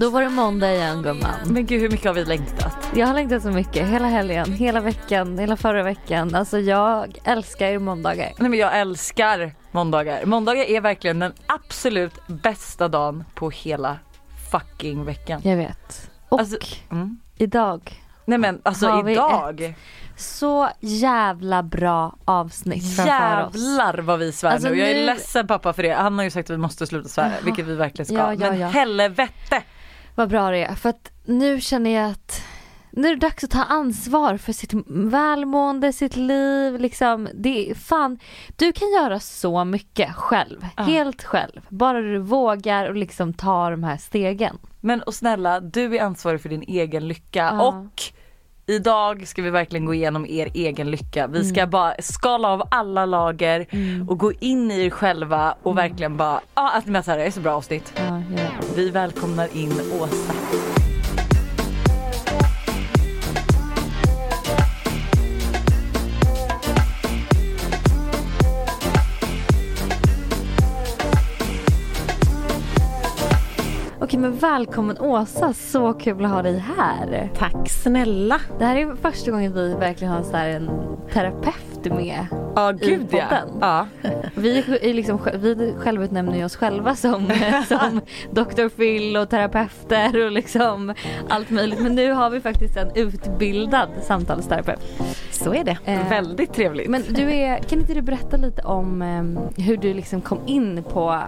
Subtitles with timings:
[0.00, 1.34] Då var det måndag igen gumman.
[1.46, 2.88] Men gud hur mycket har vi längtat?
[2.94, 3.88] Jag har längtat så mycket.
[3.88, 6.34] Hela helgen, hela veckan, hela förra veckan.
[6.34, 8.32] Alltså jag älskar ju måndagar.
[8.38, 10.24] Nej men jag älskar måndagar.
[10.24, 13.98] Måndagar är verkligen den absolut bästa dagen på hela
[14.50, 15.40] fucking veckan.
[15.44, 16.10] Jag vet.
[16.28, 16.56] Och Alltså,
[16.90, 17.18] mm.
[17.36, 19.74] idag, Nej men alltså Har vi idag.
[20.16, 23.54] så jävla bra avsnitt framför oss.
[23.54, 24.78] Jävlar vad vi svär Alltså, nu.
[24.78, 25.92] Jag är nu- ledsen pappa för det.
[25.94, 28.14] Han har ju sagt att vi måste sluta svära, vilket vi verkligen ska.
[28.14, 28.68] Ja, ja, men ja.
[28.68, 29.62] helvete!
[30.18, 30.74] Vad bra det är.
[30.74, 32.42] För att nu känner jag att
[32.90, 36.80] nu är det dags att ta ansvar för sitt välmående, sitt liv.
[36.80, 37.28] Liksom.
[37.34, 38.18] Det är, fan,
[38.56, 40.66] du kan göra så mycket själv.
[40.76, 40.82] Ja.
[40.82, 41.60] Helt själv.
[41.68, 44.58] Bara du vågar och liksom ta de här stegen.
[44.80, 47.68] Men och snälla, du är ansvarig för din egen lycka Ja.
[47.68, 48.02] och
[48.68, 51.26] idag ska vi verkligen gå igenom er egen lycka.
[51.26, 51.70] Vi ska Mm.
[51.70, 53.66] bara skala av alla lager
[54.08, 57.30] och gå in i er själva och verkligen bara, ja att så här, det är
[57.30, 57.92] så bra avsnitt.
[57.96, 58.78] Ja, vet.
[58.78, 60.32] Vi välkomnar in Åsa.
[74.08, 77.30] Okej men välkommen Åsa, så kul att ha dig här.
[77.36, 78.40] Tack snälla.
[78.58, 80.70] Det här är första gången vi verkligen har så en
[81.12, 82.26] terapeut med.
[82.56, 83.26] Ja gud, ja.
[83.60, 83.86] ja.
[84.34, 87.32] Vi, är liksom, vi självutnämner oss själva som,
[87.68, 88.00] som
[88.30, 88.68] Dr.
[88.68, 90.94] Phil och terapeuter och liksom
[91.28, 91.80] allt möjligt.
[91.80, 94.80] Men nu har vi faktiskt en utbildad samtalsterapeut.
[95.30, 95.78] Så är det.
[95.84, 96.90] Eh, Väldigt trevligt.
[96.90, 100.82] Men du är, kan inte du berätta lite om eh, hur du liksom kom in
[100.82, 101.22] på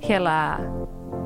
[0.00, 0.58] hela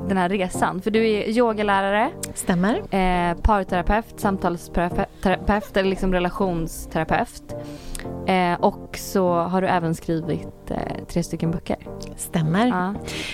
[0.08, 0.80] den här resan?
[0.82, 2.74] För du är yogalärare, Stämmer.
[2.76, 7.54] eh, parterapeut, samtalsterapeut eller liksom relationsterapeut.
[8.26, 10.76] Eh, och så har du även skrivit eh,
[11.08, 11.76] tre stycken böcker.
[12.16, 12.66] Stämmer.
[12.66, 12.90] Ja.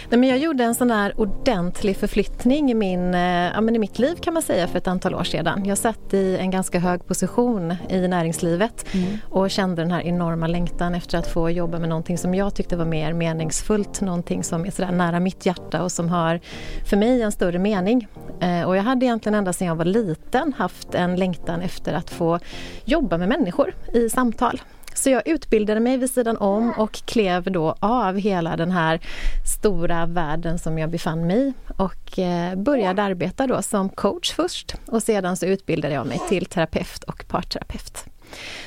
[0.09, 3.21] Nej, men jag gjorde en sån där ordentlig förflyttning i, min, eh,
[3.55, 5.63] ja, men i mitt liv kan man säga för ett antal år sedan.
[5.65, 9.07] Jag satt i en ganska hög position i näringslivet Mm.
[9.31, 12.77] och kände den här enorma längtan efter att få jobba med någonting som jag tyckte
[12.77, 16.41] var mer meningsfullt, någonting som är sådär nära mitt hjärta och som har
[16.85, 18.09] för mig en större mening.
[18.41, 22.11] Eh, och jag hade egentligen ända sedan jag var liten haft en längtan efter att
[22.11, 22.39] få
[22.85, 24.61] jobba med människor i samtal.
[24.97, 29.01] Så jag utbildade mig vid sidan om och klev då av hela den här
[29.61, 34.75] stora världen som jag befann mig i och eh, började arbeta då som coach först
[34.87, 38.05] och sedan så utbildade jag mig till terapeut och parterapeut.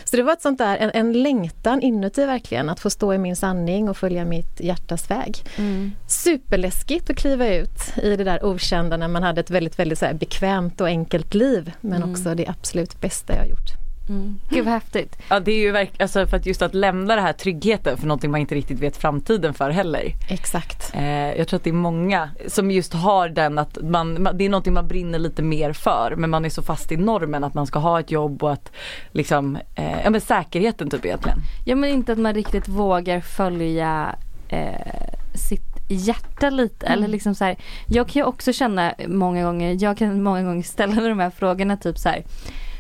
[0.03, 3.17] Så det var ett sånt där, en, en längtan inuti verkligen att få stå i
[3.17, 5.37] min sanning och följa mitt hjärtas väg.
[5.57, 5.91] Mm.
[6.07, 10.05] Superläskigt att kliva ut i det där okända när man hade ett väldigt, väldigt så
[10.13, 12.11] bekvämt och enkelt liv men Mm.
[12.11, 13.78] också det absolut bästa jag gjort.
[14.09, 14.39] Mm.
[14.49, 15.17] Gud vad häftigt.
[15.29, 18.07] Ja det är ju verkligen, alltså för att just att lämna det här tryggheten för
[18.07, 20.13] någonting man inte riktigt vet framtiden för heller.
[20.29, 20.91] Exakt.
[20.95, 24.49] Eh, jag tror att det är många som just har den att man, det är
[24.49, 27.67] någonting man brinner lite mer för men man är så fast i normen att man
[27.67, 28.71] ska ha ett jobb och att
[29.11, 31.39] liksom, eh, ja men säkerheten typ egentligen.
[31.65, 34.15] Ja men inte att man riktigt vågar följa
[34.49, 36.85] eh, sitt hjärta lite.
[36.85, 36.97] Mm.
[36.97, 40.63] Eller liksom så här, jag kan ju också känna många gånger, jag kan många gånger
[40.63, 42.23] ställa mig de här frågorna typ så här.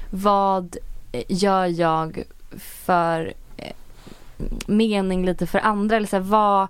[0.09, 0.77] Vad
[1.27, 2.23] gör jag
[2.57, 3.73] för eh,
[4.67, 5.95] mening lite för andra?
[5.95, 6.67] Eller så här, vad,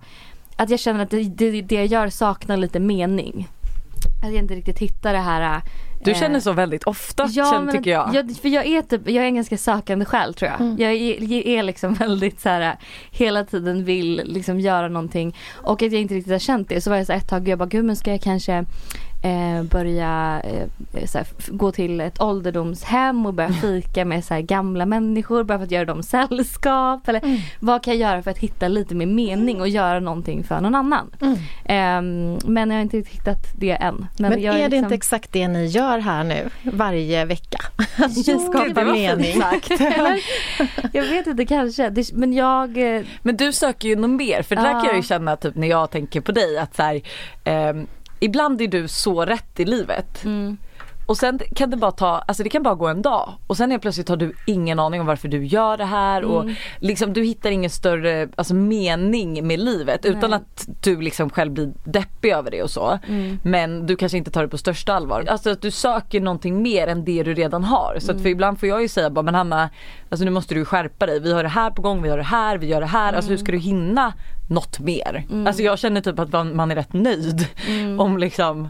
[0.56, 3.48] att jag känner att det, det, det jag gör saknar lite mening.
[4.24, 5.62] Att jag inte riktigt hittar det här
[6.04, 8.16] Du eh, känner så väldigt ofta känner, men tycker jag.
[8.16, 8.38] jag.
[8.38, 10.62] För jag är typ, jag är en ganska sökande själ tror jag.
[10.62, 10.78] Mm.
[10.80, 12.78] Jag är, är liksom väldigt så här
[13.12, 16.90] hela tiden vill liksom göra någonting och att jag inte riktigt har känt det så
[16.90, 18.66] var jag så här ett tag, jag bara gud men ska jag kanske
[19.22, 24.42] eh, börja eh, så här, f- gå till ett ålderdomshem och börja fika med så
[24.42, 26.04] gamla människor bara för att göra dem
[26.44, 27.38] sällskap eller Mm.
[27.60, 30.76] vad kan jag göra för att hitta lite mer mening och göra någonting för någon
[30.76, 31.12] annan.
[31.22, 31.38] Mm.
[31.66, 34.08] Ehm, men jag har inte hittat det än.
[34.20, 37.58] Men, jag är det liksom- inte exakt det ni gör här nu varje vecka?
[37.98, 39.42] Att ni Jo, skapar mening.
[40.94, 41.90] Jag vet inte kanske.
[41.90, 42.96] Det, men jag...
[42.98, 45.56] eh, Men du söker ju något mer för det där kan jag ju känna typ
[45.56, 47.02] när jag tänker på dig att så här,
[47.44, 47.88] ehm,
[48.20, 50.26] ibland är du så rätt i livet.
[50.26, 50.58] Mm,
[51.10, 53.72] och sen kan det bara ta, alltså det kan bara gå en dag och sen
[53.72, 56.56] helt plötsligt har du ingen aning om varför du gör det här och Mm.
[56.80, 60.40] liksom du hittar ingen större alltså, mening med livet utan Nej.
[60.40, 63.00] att du liksom själv blir deppig över det och så.
[63.08, 65.26] mm, Men du kanske inte tar det på största allvar.
[65.30, 67.98] Alltså att du söker någonting mer än det du redan har.
[68.00, 68.24] Så Mm.
[68.24, 69.70] för ibland får jag ju säga bara men Hanna,
[70.10, 71.20] alltså nu måste du skärpa dig.
[71.20, 73.14] Vi har det här på gång, vi har det här, vi gör det här.
[73.14, 74.14] Alltså hur ska du hinna
[74.50, 75.26] något mer?
[75.30, 75.48] Mm.
[75.48, 78.00] Alltså jag känner typ att man, man är rätt nöjd mm.
[78.00, 78.70] om liksom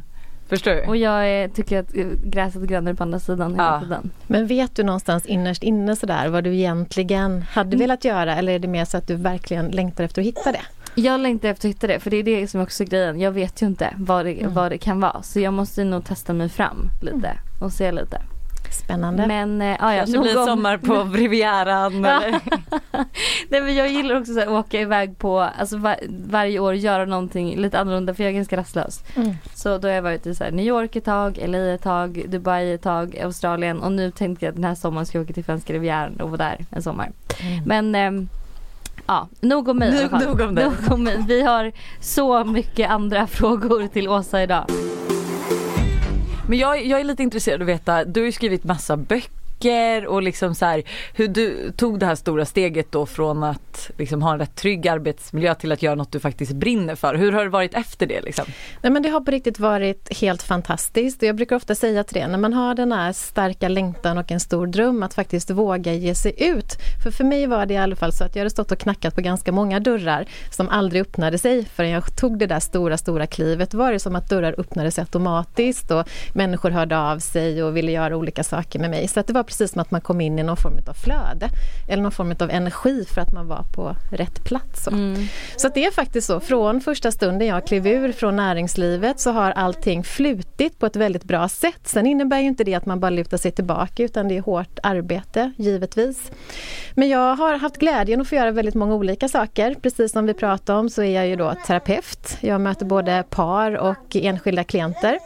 [0.49, 0.81] Förstår du?
[0.81, 1.89] Och jag är, tycker att
[2.23, 3.79] gräset är grönare på andra sidan hela Ja.
[3.79, 4.09] tiden.
[4.27, 7.79] Men vet du någonstans innerst inne sådär vad du egentligen hade Mm.
[7.79, 10.61] velat göra eller är det mer så att du verkligen längtar efter att hitta det?
[10.95, 13.19] Jag längtar efter att hitta det för det är det som också är grejen.
[13.19, 14.53] Jag vet ju inte vad det, Mm.
[14.53, 17.31] vad det kan vara så jag måste nog testa mig fram lite
[17.61, 18.21] och se lite.
[18.71, 19.27] Spännande.
[19.27, 22.01] Men eh, ja, Kanske nog blir om- sommar på Rivieran?
[23.49, 27.05] Nej men jag gillar också så här, åka iväg på, alltså var, varje år göra
[27.05, 29.03] någonting lite annorlunda för jag är ganska rastlös.
[29.15, 29.33] Mm.
[29.53, 32.23] Så då har jag varit i så här, New York ett tag, LA ett tag,
[32.27, 35.33] Dubai ett tag, Australien och nu tänkte jag att den här sommaren ska jag åka
[35.33, 37.11] till Franska Rivieran och vara där en sommar.
[37.41, 37.63] Mm.
[37.65, 38.29] Men ehm,
[39.07, 40.23] ja, nog om mig fall.
[40.25, 40.65] Nog om dig.
[40.65, 41.25] Nog om mig.
[41.27, 44.65] Vi har så mycket andra frågor till Åsa idag.
[46.49, 49.38] Men jag, jag är lite intresserad av att veta, du har ju skrivit massa böcker
[50.07, 50.83] och liksom så här,
[51.13, 54.87] hur du tog det här stora steget då från att liksom ha en rätt trygg
[54.87, 57.15] arbetsmiljö till att göra något du faktiskt brinner för.
[57.15, 58.45] Hur har det varit efter det liksom?
[58.81, 61.21] Nej, men det har på riktigt varit helt fantastiskt.
[61.21, 64.31] Och Jag brukar ofta säga till det, när man har den här starka längtan och
[64.31, 66.77] en stor dröm att faktiskt våga ge sig ut.
[67.03, 69.15] För för mig var det i alla fall så att jag hade stått och knackat
[69.15, 73.27] på ganska många dörrar som aldrig öppnade sig förrän jag tog det där stora, stora
[73.27, 73.73] klivet.
[73.73, 77.91] var det som att dörrar öppnade sig automatiskt och människor hörde av sig och ville
[77.91, 79.07] göra olika saker med mig.
[79.07, 81.49] Så att det var precis som att man kom in i någon form av flöde
[81.89, 84.83] eller någon form av energi för att man var på rätt plats.
[84.83, 84.91] Så.
[84.91, 85.27] Mm.
[85.57, 89.51] Så det är faktiskt så, från första stunden jag klev ur från näringslivet så har
[89.51, 91.81] allting flutit på ett väldigt bra sätt.
[91.83, 94.79] Sen innebär ju inte det att man bara lutar sig tillbaka utan det är hårt
[94.83, 96.31] arbete, givetvis.
[96.93, 99.75] Men jag har haft glädjen att få göra väldigt många olika saker.
[99.81, 102.37] Precis som vi pratade om så är jag ju då terapeut.
[102.39, 105.19] Jag möter både par och enskilda klienter.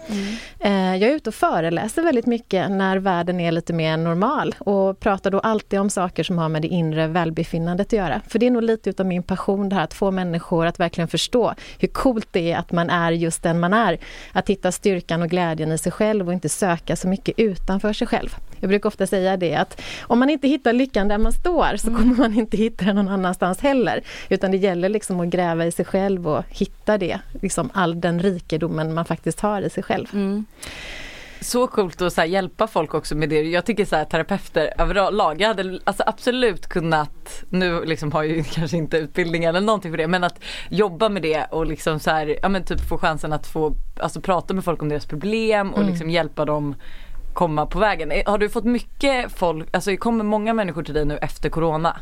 [0.60, 5.00] Eh, Jag är ute och föreläser väldigt mycket när världen är lite mer normal och
[5.00, 8.22] pratar då alltid om saker som har med det inre välbefinnandet att göra.
[8.28, 11.08] För det är nog lite utav min passion det här att få människor att verkligen
[11.08, 13.98] förstå hur coolt det är att man är just den man är.
[14.32, 18.08] Att hitta styrkan och glädjen i sig själv och inte söka så mycket utanför sig
[18.08, 18.36] själv.
[18.60, 21.88] Jag brukar ofta säga det att om man inte hittar lyckan där man står så
[21.88, 24.04] kommer man inte hitta den någon annanstans heller.
[24.30, 28.20] Utan det gäller liksom att gräva i sig själv och hitta det, liksom all den
[28.20, 30.08] rikedomen man faktiskt har i sig själv.
[30.14, 30.46] Mm.
[31.44, 33.42] Så coolt att så hjälpa folk också med det.
[33.42, 38.38] Jag tycker så här, terapeuter överlag, jag hade alltså absolut kunnat, nu liksom har jag
[38.38, 42.00] ju kanske inte utbildning eller någonting för det, men att jobba med det och liksom
[42.00, 45.06] så här, ja men typ få chansen att få alltså, prata med folk om deras
[45.06, 45.90] problem och Mm.
[45.90, 46.76] liksom hjälpa dem
[47.34, 48.12] komma på vägen.
[48.26, 51.98] Har du fått mycket folk, alltså kommer många människor till dig nu efter corona?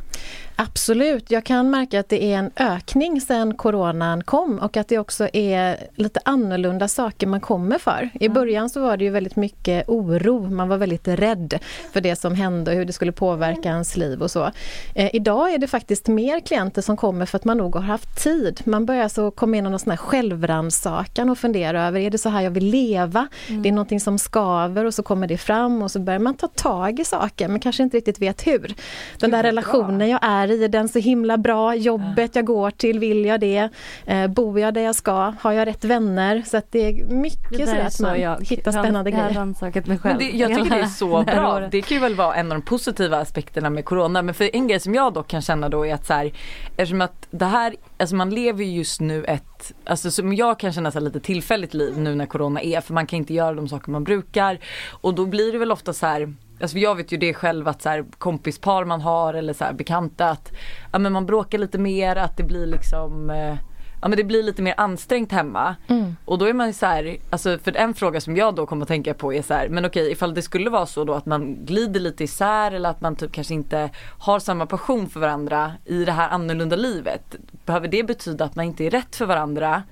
[0.63, 4.97] Absolut, jag kan märka att det är en ökning sedan coronan kom och att det
[4.97, 8.09] också är lite annorlunda saker man kommer för.
[8.13, 11.59] I början så var det ju väldigt mycket oro, man var väldigt rädd
[11.93, 14.51] för det som hände och hur det skulle påverka ens liv och så.
[14.95, 18.23] Eh, idag är det faktiskt mer klienter som kommer för att man nog har haft
[18.23, 18.61] tid.
[18.65, 22.17] Man börjar så komma in i någon sån här självrannsakan och fundera över, är det
[22.17, 23.27] så här jag vill leva?
[23.47, 26.47] Det är någonting som skaver och så kommer det fram och så börjar man ta
[26.47, 28.75] tag i saker men kanske inte riktigt vet hur.
[29.19, 31.75] Den där relationen jag är är den så himla bra?
[31.75, 33.69] Jobbet jag går till, vill jag det?
[34.05, 35.33] Eh, bor jag där jag ska?
[35.39, 36.43] Har jag rätt vänner?
[36.45, 39.09] Så att det är mycket Det så där är att så man jag hittar spännande
[39.09, 39.39] Jag har grejer.
[39.39, 40.19] rannsakat mig Men själv.
[40.19, 41.59] det, jag tycker det är så bra.
[41.71, 44.21] Det kan ju väl vara en av de positiva aspekterna med corona.
[44.21, 46.31] Men för en grej som jag dock kan känna då är att så här,
[46.77, 50.73] eftersom att det här, alltså man lever ju just nu ett, alltså som jag kan
[50.73, 52.81] känna så lite tillfälligt liv nu när corona är.
[52.81, 54.59] För man kan inte göra de saker man brukar.
[54.89, 57.81] Och då blir det väl ofta så här Alltså jag vet ju det själv att
[57.81, 60.51] så här, kompispar man har eller så här, bekanta att
[60.91, 63.55] ja, men man bråkar lite mer, att det blir liksom eh,
[64.01, 65.75] Ja men det blir lite mer ansträngt hemma.
[65.87, 66.15] Mm.
[66.25, 68.81] Och då är man ju så här, alltså för en fråga som jag då kommer
[68.81, 71.25] att tänka på är så här, men okej ifall det skulle vara så då att
[71.25, 73.89] man glider lite isär eller att man typ kanske inte
[74.19, 77.35] har samma passion för varandra i det här annorlunda livet.
[77.65, 79.83] Behöver det betyda att man inte är rätt för varandra?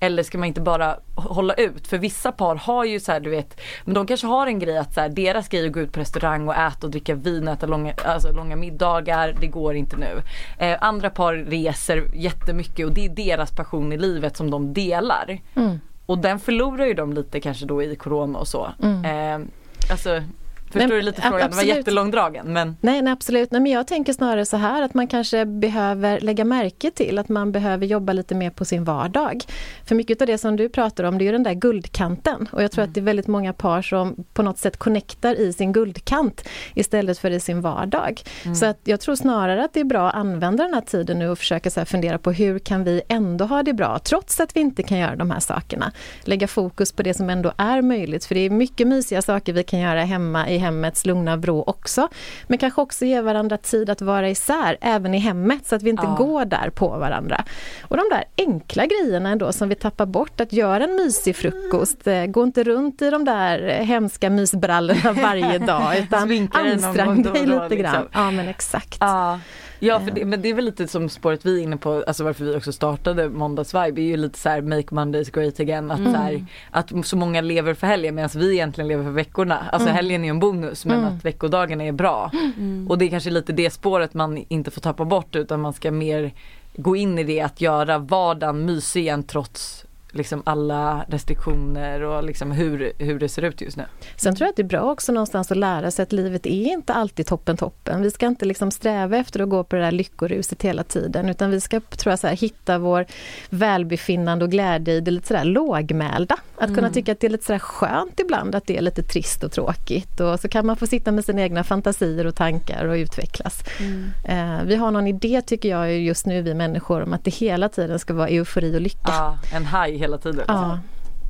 [0.00, 1.86] Eller ska man inte bara hålla ut?
[1.86, 4.78] För vissa par har ju så här, du vet, men de kanske har en grej
[4.78, 7.14] att så här, deras grej är att gå ut på restaurang och äta och dricka
[7.14, 9.36] vin och äta långa, alltså, långa middagar.
[9.40, 10.22] Det går inte nu.
[10.58, 15.38] Eh, andra par reser jättemycket och det är deras passion i livet som de delar.
[15.54, 15.80] Mm.
[16.06, 18.72] Och den förlorar ju de lite kanske då i corona och så.
[18.82, 19.04] Mm.
[19.04, 19.48] Eh,
[19.90, 20.22] alltså,
[20.72, 21.36] förstår Men, du lite frågan?
[21.38, 21.76] Det var absolut.
[21.76, 23.50] jättelångdragen men Nej, nej absolut.
[23.50, 27.28] Nej, men jag tänker snarare så här att man kanske behöver lägga märke till att
[27.28, 29.44] man behöver jobba lite mer på sin vardag.
[29.86, 32.62] För mycket av det som du pratar om det är ju den där guldkanten och
[32.62, 35.72] jag tror att det är väldigt många par som på något sätt connectar i sin
[35.72, 38.22] guldkant istället för i sin vardag.
[38.54, 41.28] Så att jag tror snarare att det är bra att använda den här tiden nu
[41.28, 44.60] och försöka så fundera på hur kan vi ändå ha det bra trots att vi
[44.60, 45.92] inte kan göra de här sakerna.
[46.24, 49.62] Lägga fokus på det som ändå är möjligt för det är mycket mysiga saker vi
[49.62, 52.08] kan göra hemma i hemmets lugna vrå också.
[52.46, 55.90] Men kanske också ge varandra tid att vara isär även i hemmet så att vi
[55.90, 56.14] inte Ja.
[56.24, 57.44] går där på varandra.
[57.82, 62.06] Och de där enkla grejerna ändå som vi tappar bort, att göra en mysig frukost,
[62.06, 67.46] eh, gå inte runt i de där eh, hemska mysbrallorna varje dag utan ansträng dig
[67.46, 68.02] lite grann.
[68.02, 68.08] liksom.
[68.12, 68.96] Ja men exakt.
[69.00, 69.38] Ja.
[69.82, 72.24] Ja för det, men det är väl lite som spåret vi är inne på, alltså
[72.24, 75.90] varför vi också startade Måndagsvibe är ju lite så här make Mondays great again.
[75.90, 76.12] Att, Mm.
[76.12, 79.58] så, här, att så många lever för helgen medan vi egentligen lever för veckorna.
[79.72, 79.96] Alltså Mm.
[79.96, 81.12] helgen är ju en bonus men Mm.
[81.16, 82.30] att veckodagarna är bra.
[82.58, 82.86] Mm.
[82.90, 85.90] Och det är kanske lite det spåret man inte får tappa bort utan man ska
[85.90, 86.32] mer
[86.76, 92.50] gå in i det att göra vardagen mysig igen trots liksom alla restriktioner och liksom
[92.52, 93.84] hur, hur det ser ut just nu.
[94.16, 96.72] Sen tror jag att det är bra också någonstans att lära sig att livet är
[96.72, 98.02] inte alltid toppen toppen.
[98.02, 101.50] Vi ska inte liksom sträva efter att gå på det där lyckoruset hela tiden utan
[101.50, 103.06] vi ska tror jag, så här, hitta vår
[103.50, 106.36] välbefinnande och glädje i det lite sådär lågmälda.
[106.60, 106.92] Att kunna Mm.
[106.92, 110.20] tycka att det är lite sådär skönt ibland att det är lite trist och tråkigt
[110.20, 113.62] och så kan man få sitta med sina egna fantasier och tankar och utvecklas.
[113.80, 114.10] Mm.
[114.24, 117.68] Eh, vi har någon idé tycker jag just nu vi människor om att det hela
[117.68, 118.98] tiden ska vara eufori och lycka.
[119.06, 120.44] Ja, en haj hela tiden.
[120.48, 120.78] Ja.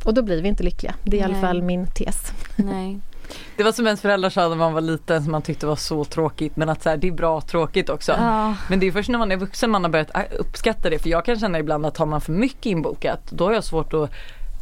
[0.05, 0.95] Och då blir vi inte lyckliga.
[1.05, 1.43] Det är i alla Nej.
[1.43, 2.33] fall min tes.
[2.57, 2.99] Nej.
[3.57, 6.05] Det var som ens föräldrar sa när man var liten som man tyckte var så
[6.05, 8.13] tråkigt men att så här, det är bra tråkigt också.
[8.19, 8.55] Ja.
[8.69, 11.09] Men det är först när man är vuxen man har börjat ä- uppskatta det för
[11.11, 14.11] jag kan känna ibland att har man för mycket inbokat då har jag svårt att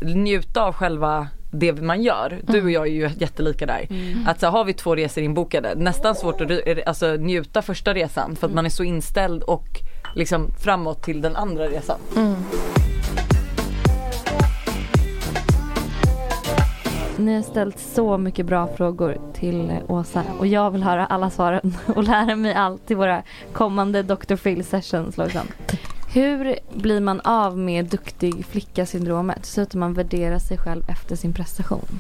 [0.01, 2.41] njuta av själva det man gör.
[2.43, 3.87] Du och jag är ju jättelika där.
[3.91, 4.27] Mm.
[4.27, 6.51] Att så har vi två resor inbokade, nästan svårt att
[6.87, 9.69] alltså, njuta första resan för att man är så inställd och
[10.15, 11.99] liksom framåt till den andra resan.
[12.17, 12.35] Mm.
[17.17, 21.75] Ni har ställt så mycket bra frågor till Åsa och jag vill höra alla svaren
[21.87, 24.37] och lära mig allt till våra kommande Dr.
[24.37, 25.19] Phil sessions.
[25.19, 25.47] Liksom.
[26.13, 29.47] Hur blir man av med duktig flicka-syndromet?
[29.47, 31.99] Så att man värderar sig själv efter sin prestation.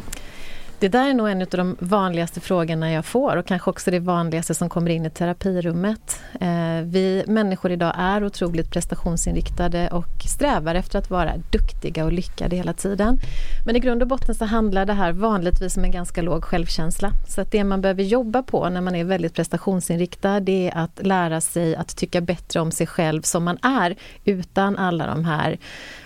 [0.81, 4.01] Det där är nog en av de vanligaste frågorna jag får och kanske också det
[4.01, 6.21] vanligaste som kommer in i terapirummet.
[6.41, 12.57] Eh, vi människor idag är otroligt prestationsinriktade och strävar efter att vara duktiga och lyckade
[12.57, 13.19] hela tiden.
[13.67, 17.13] Men i grund och botten så handlar det här vanligtvis om en ganska låg självkänsla.
[17.29, 21.07] Så att det man behöver jobba på när man är väldigt prestationsinriktad det är att
[21.07, 25.59] lära sig att tycka bättre om sig själv som man är utan alla de här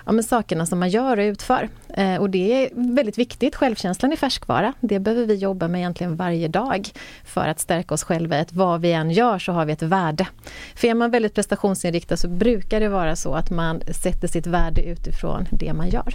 [0.06, 1.68] ja, men sakerna som man gör och utför.
[1.88, 3.56] Eh, och det är väldigt viktigt.
[3.56, 4.72] Självkänslan är färskvara.
[4.80, 6.90] Det behöver vi jobba med egentligen varje dag
[7.24, 8.40] för att stärka oss själva.
[8.40, 10.26] Att vad vi än gör så har vi ett värde.
[10.74, 14.82] För är man väldigt prestationsinriktad så brukar det vara så att man sätter sitt värde
[14.82, 16.14] utifrån det man gör.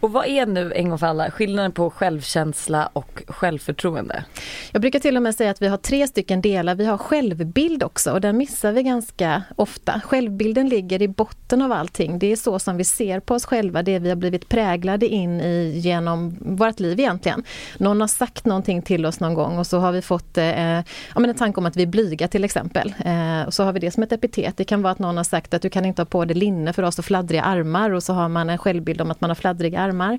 [0.00, 4.24] Och vad är nu en gång för alla skillnaden på självkänsla och självförtroende?
[4.72, 6.74] Jag brukar till och med säga att vi har tre stycken delar.
[6.74, 10.00] Vi har självbild också och den missar vi ganska ofta.
[10.04, 12.18] Självbilden ligger i botten av allting.
[12.18, 15.40] Det är så som vi ser på oss själva, det vi har blivit präglade in
[15.40, 17.44] i genom vårt liv egentligen.
[17.78, 20.84] Någon har sagt någonting till oss någon gång och så har vi fått eh, ja,
[21.14, 22.94] men en tanke om att vi är blyga till exempel.
[23.04, 24.56] Eh, och så har vi det som ett epitet.
[24.56, 26.72] Det kan vara att någon har sagt att du kan inte ha på dig linne
[26.72, 29.30] för du har så fladdriga armar och så har man en självbild om att man
[29.30, 30.18] har fladdriga armar.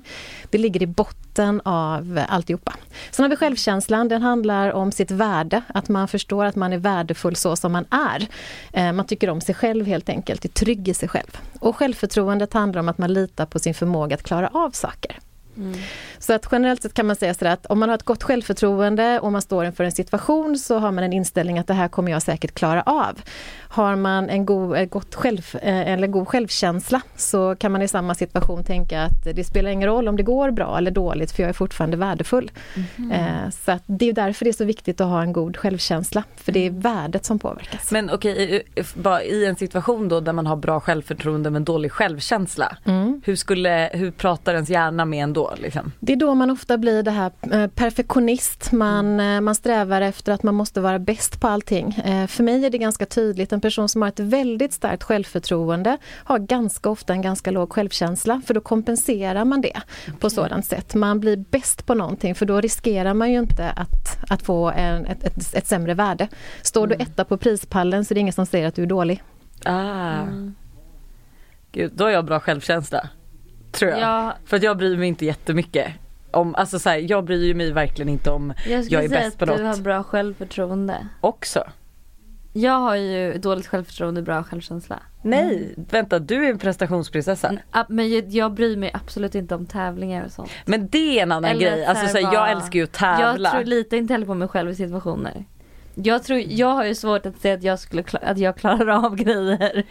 [0.50, 2.74] Det ligger i botten av alltihopa.
[3.10, 6.78] Sen har vi självkänslan, den handlar om sitt värde, att man förstår att man är
[6.78, 8.28] värdefull så som man är.
[8.72, 11.38] Eh, man tycker om sig själv helt enkelt, är trygg i sig själv.
[11.60, 15.18] Och självförtroendet handlar om att man litar på sin förmåga att klara av saker.
[16.18, 19.20] Så att generellt sett kan man säga sådär att om man har ett gott självförtroende
[19.20, 22.12] och man står inför en situation så har man en inställning att det här kommer
[22.12, 23.20] jag säkert klara av.
[23.68, 28.14] Har man en god, gott själv, eh, eller god självkänsla så kan man i samma
[28.14, 31.48] situation tänka att det spelar ingen roll om det går bra eller dåligt för jag
[31.50, 32.50] är fortfarande värdefull.
[33.12, 36.24] Eh, Så att det är därför det är så viktigt att ha en god självkänsla
[36.36, 37.90] för det är värdet som påverkas.
[37.90, 38.62] Men okej,
[38.94, 42.76] bara i en situation då där man har bra självförtroende men dålig självkänsla.
[42.84, 43.22] Mm.
[43.24, 45.43] Hur, skulle, hur pratar ens hjärna med en då?
[45.56, 45.92] Liksom?
[46.00, 48.72] Det är då man ofta blir det här eh, perfektionist.
[48.72, 51.92] Man, eh, man strävar efter att man måste vara bäst på allting.
[52.04, 55.98] Eh, För mig är det ganska tydligt, en person som har ett väldigt starkt självförtroende
[56.24, 59.80] har ganska ofta en ganska låg självkänsla för då kompenserar man det
[60.20, 60.94] på sådant sätt.
[60.94, 65.06] Man blir bäst på någonting för då riskerar man ju inte att, att få en,
[65.06, 66.28] ett, ett, ett sämre värde.
[66.62, 69.22] Står du etta på prispallen så är det ingen som säger att du är dålig.
[69.64, 70.24] Ah.
[71.72, 73.08] Gud, då har jag bra självkänsla.
[73.74, 74.00] Tror jag.
[74.00, 75.92] Ja, För att jag bryr mig inte jättemycket.
[76.30, 79.20] Om, alltså så här, jag bryr mig verkligen inte om jag skulle Jag är säga
[79.20, 79.76] bäst att på du något.
[79.76, 81.08] har bra självförtroende.
[81.20, 81.64] också.
[82.56, 84.98] Jag har ju dåligt självförtroende och bra självkänsla.
[85.22, 87.48] Nej, vänta du är en prestationsprinsessa.
[87.48, 90.50] Mm, Men jag, jag bryr mig absolut inte om tävlingar och sånt.
[90.64, 91.84] Men det är en annan Eller grej.
[91.84, 93.48] så Alltså här så här, jag bara- älskar ju att tävla.
[93.48, 95.44] Jag tror lite inte heller på mig själv i situationer.
[95.94, 99.16] Jag, tror, jag har ju svårt att säga att jag, skulle, att jag klarar av
[99.24, 99.82] grejer.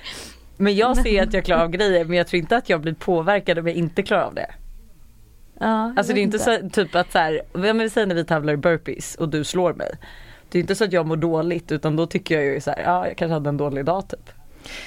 [0.64, 2.94] Men jag ser att jag klarar av grejer men jag tror inte att jag blir
[2.94, 4.52] påverkad om jag inte klarar av det.
[5.60, 8.16] Ja, Alltså det är vet inte så typ att så här, men vi säger när
[8.16, 9.92] vi tävlar i burpees och du slår mig.
[10.50, 12.84] Det är inte så att jag mår dåligt utan då tycker jag ju så här,
[12.86, 14.30] ja jag kanske hade en dålig dag typ.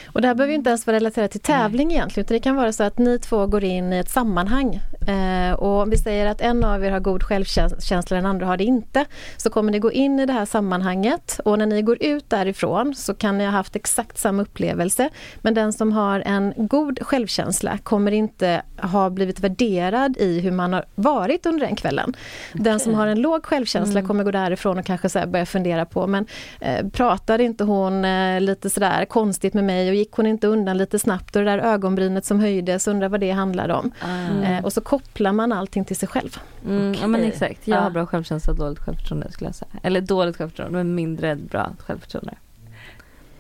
[0.07, 2.57] Och det här behöver ju inte ens vara relaterat till tävling egentligen utan det kan
[2.57, 6.27] vara så att ni två går in i ett sammanhang Eh, och om vi säger
[6.27, 9.05] att en av er har god självkänsla, den andra har det inte,
[9.37, 12.95] så kommer ni gå in i det här sammanhanget och när ni går ut därifrån
[12.95, 15.11] så kan ni ha haft exakt samma upplevelse,
[15.43, 20.73] men den som har en god självkänsla kommer inte ha blivit värderad i hur man
[20.73, 22.17] har varit under den kvällen.
[22.55, 22.65] Okay.
[22.65, 24.09] Den som har en låg självkänsla mm.
[24.09, 26.27] kommer gå därifrån och kanske så börja fundera på, men
[26.61, 30.79] eh, pratade inte hon eh, lite sådär konstigt med mig och gick hon inte undan
[30.79, 33.93] lite snabbt och det där ögonbrynet som höjdes, undrar vad det handlade om.
[34.05, 34.43] Mm.
[34.43, 36.39] Eh, och så kopplar man allting till sig själv.
[36.67, 37.03] Mm, okay.
[37.03, 39.71] Ja men exakt, jag har bra självkänsla och dåligt självförtroende skulle jag säga.
[39.83, 42.35] Eller dåligt självförtroende men mindre bra självförtroende.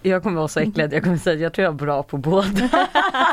[0.02, 2.16] Jag kommer vara så äcklad, jag kommer säga att jag tror jag är bra på
[2.16, 2.68] båda.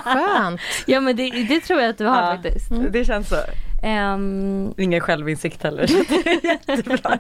[0.04, 0.62] Skönt!
[0.86, 2.72] Ja men det, det, tror jag att du har ja, faktiskt.
[2.72, 2.92] Mm.
[2.92, 3.36] Det känns så.
[3.84, 5.90] Um, Ingen självinsikt heller.
[6.44, 7.20] Jättebra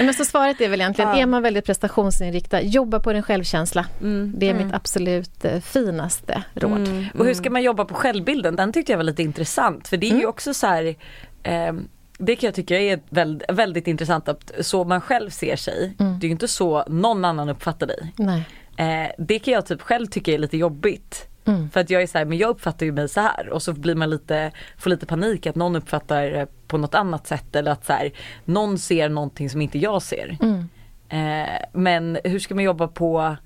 [0.00, 1.16] Men så svaret är väl egentligen, ja.
[1.16, 3.86] är man väldigt prestationsinriktad, jobba på din självkänsla.
[4.00, 4.32] Mm.
[4.36, 4.66] Det är mm.
[4.66, 6.88] mitt absolut eh, finaste råd.
[6.88, 7.06] Mm.
[7.18, 8.56] Och hur ska man jobba på självbilden?
[8.56, 10.28] Den tyckte jag var lite intressant för det är ju mm.
[10.28, 10.96] också så här
[11.42, 11.72] eh,
[12.18, 16.18] det kan jag tycka är väldigt, väldigt intressant att så man själv ser sig, mm.
[16.18, 18.12] det är ju inte så någon annan uppfattar dig.
[18.16, 18.44] Nej.
[18.76, 21.28] Eh, det kan jag typ själv tycka är lite jobbigt.
[21.44, 21.70] Mm.
[21.70, 23.72] För att jag är så här, men jag uppfattar ju mig så här och så
[23.72, 27.86] blir man lite, får lite panik att någon uppfattar på något annat sätt eller att
[27.86, 28.12] så här,
[28.44, 30.38] någon ser någonting som inte jag ser.
[30.42, 30.68] Mm.
[31.08, 33.36] Eh, men hur ska man jobba på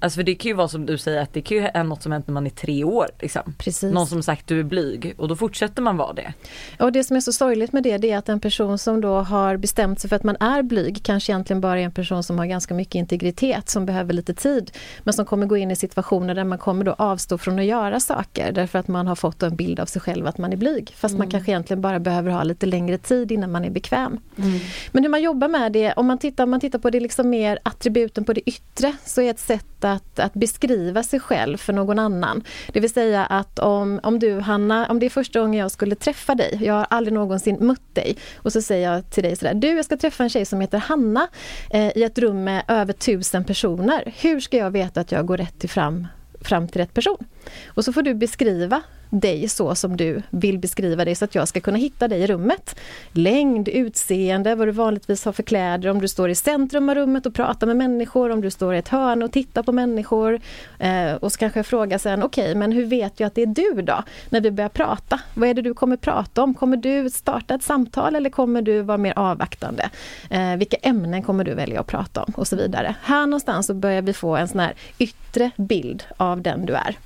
[0.00, 2.02] Alltså för det kan ju vara som du säger att det kan ju vara något
[2.02, 3.08] som hänt när man är tre år.
[3.20, 3.54] Liksom.
[3.58, 3.92] Precis.
[3.92, 6.32] Någon som sagt du är blyg och då fortsätter man vara det.
[6.78, 9.14] Och det som är så sorgligt med det, det är att en person som då
[9.14, 12.38] har bestämt sig för att man är blyg kanske egentligen bara är en person som
[12.38, 14.70] har ganska mycket integritet som behöver lite tid.
[15.02, 18.00] Men som kommer gå in i situationer där man kommer då avstå från att göra
[18.00, 20.92] saker därför att man har fått en bild av sig själv att man är blyg.
[20.96, 21.18] Fast mm.
[21.18, 24.20] man kanske egentligen bara behöver ha lite längre tid innan man är bekväm.
[24.36, 24.58] Mm.
[24.92, 27.30] Men hur man jobbar med det, om man tittar, om man tittar på det liksom
[27.30, 31.72] mer attributen på det yttre så är ett sätt att, att beskriva sig själv för
[31.72, 32.42] någon annan.
[32.72, 35.94] Det vill säga att om, om du Hanna, om det är första gången jag skulle
[35.94, 39.54] träffa dig, jag har aldrig någonsin mött dig och så säger jag till dig sådär,
[39.54, 41.28] du jag ska träffa en tjej som heter Hanna
[41.70, 44.12] eh, i ett rum med över tusen personer.
[44.20, 46.06] Hur ska jag veta att jag går rätt till fram,
[46.40, 47.24] fram till rätt person?
[47.66, 51.48] Och så får du beskriva dig så som du vill beskriva dig så att jag
[51.48, 52.76] ska kunna hitta dig i rummet.
[53.12, 57.26] Längd, utseende, vad du vanligtvis har för kläder, om du står i centrum av rummet
[57.26, 60.40] och pratar med människor, om du står i ett hörn och tittar på människor.
[60.78, 63.42] Eh, och så kanske jag frågar sen, okej okay, men hur vet jag att det
[63.42, 64.02] är du då?
[64.30, 66.54] När vi börjar prata, vad är det du kommer prata om?
[66.54, 69.90] Kommer du starta ett samtal eller kommer du vara mer avvaktande?
[70.30, 72.32] Eh, vilka ämnen kommer du välja att prata om?
[72.36, 72.94] Och så vidare.
[73.02, 76.96] Här någonstans så börjar vi få en sån här yttre bild av den du är.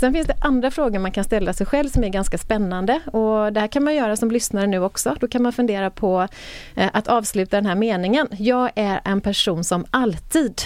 [0.00, 3.52] Sen finns det andra frågor man kan ställa sig själv som är ganska spännande och
[3.52, 5.16] det här kan man göra som lyssnare nu också.
[5.20, 6.28] Då kan man fundera på
[6.74, 8.28] eh, att avsluta den här meningen.
[8.30, 10.62] Jag är en person som alltid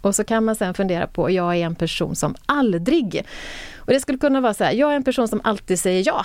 [0.00, 3.24] och så kan man sen fundera på, jag är en person som aldrig.
[3.76, 6.24] Och det skulle kunna vara så här, jag är en person som alltid säger ja.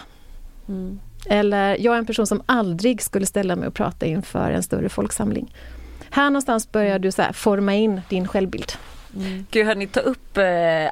[0.68, 1.00] Mm.
[1.26, 4.90] Eller, jag är en person som aldrig skulle ställa mig och prata inför en större
[4.90, 5.54] folksamling.
[6.10, 8.72] Här någonstans börjar du så forma in din självbild.
[9.16, 9.46] Mm.
[9.52, 10.44] Gud hörni, ta upp eh,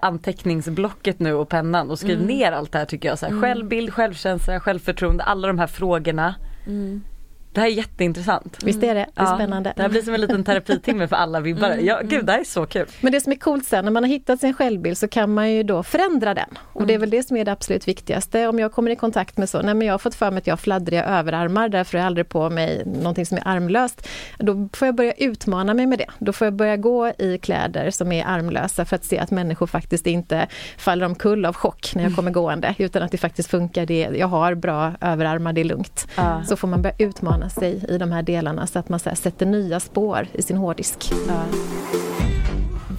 [0.02, 2.28] anteckningsblocket nu och pennan och skriv mm.
[2.28, 3.20] ner allt det här tycker jag.
[3.20, 3.42] Så här, mm.
[3.42, 6.36] Självbild, självkänsla, självförtroende, alla de här frågorna.
[6.68, 7.04] Mm.
[7.52, 8.58] Det här är jätteintressant.
[8.64, 9.06] Visst är det?
[9.16, 9.74] Det är ja, spännande.
[9.76, 11.74] Det här blir som en liten terapitimme för alla vibbare.
[11.74, 12.88] Mm, ja, gud, det här är så kul.
[13.02, 15.52] Men det som är coolt sen, när man har hittat sin självbild så kan man
[15.52, 16.50] ju då förändra den.
[16.74, 17.02] Och det är mm.
[17.02, 18.48] väl det som är det absolut viktigaste.
[18.48, 20.48] Om jag kommer i kontakt med så, nej men jag har fått för mig att
[20.48, 24.08] jag har fladdriga överarmar, därför har jag aldrig på mig någonting som är armlöst.
[24.38, 26.08] Då får jag börja utmana mig med det.
[26.20, 29.68] Då får jag börja gå i kläder som är armlösa för att se att människor
[29.68, 33.86] faktiskt inte faller omkull av chock när jag kommer gående, utan att det faktiskt funkar.
[33.86, 36.08] Det, jag har bra överarmar, det är lugnt.
[36.18, 36.46] Mm.
[36.46, 39.10] Så får man börja utmana utmana sig i de här delarna så att man så
[39.10, 41.12] här, sätter nya spår i sin hårddisk.
[41.28, 41.44] Ja.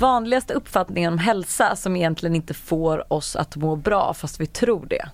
[0.00, 4.86] Vanligaste uppfattningen om hälsa som egentligen inte får oss att må bra fast vi tror
[4.86, 5.08] det?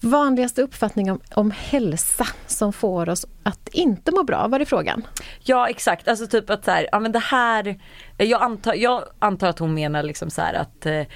[0.00, 5.06] Vanligaste uppfattning om, om hälsa som får oss att inte må bra, var det frågan?
[5.44, 7.80] Ja exakt, alltså typ att så här, ja men det här,
[8.18, 11.06] jag antar, jag antar att hon menar liksom så att eh,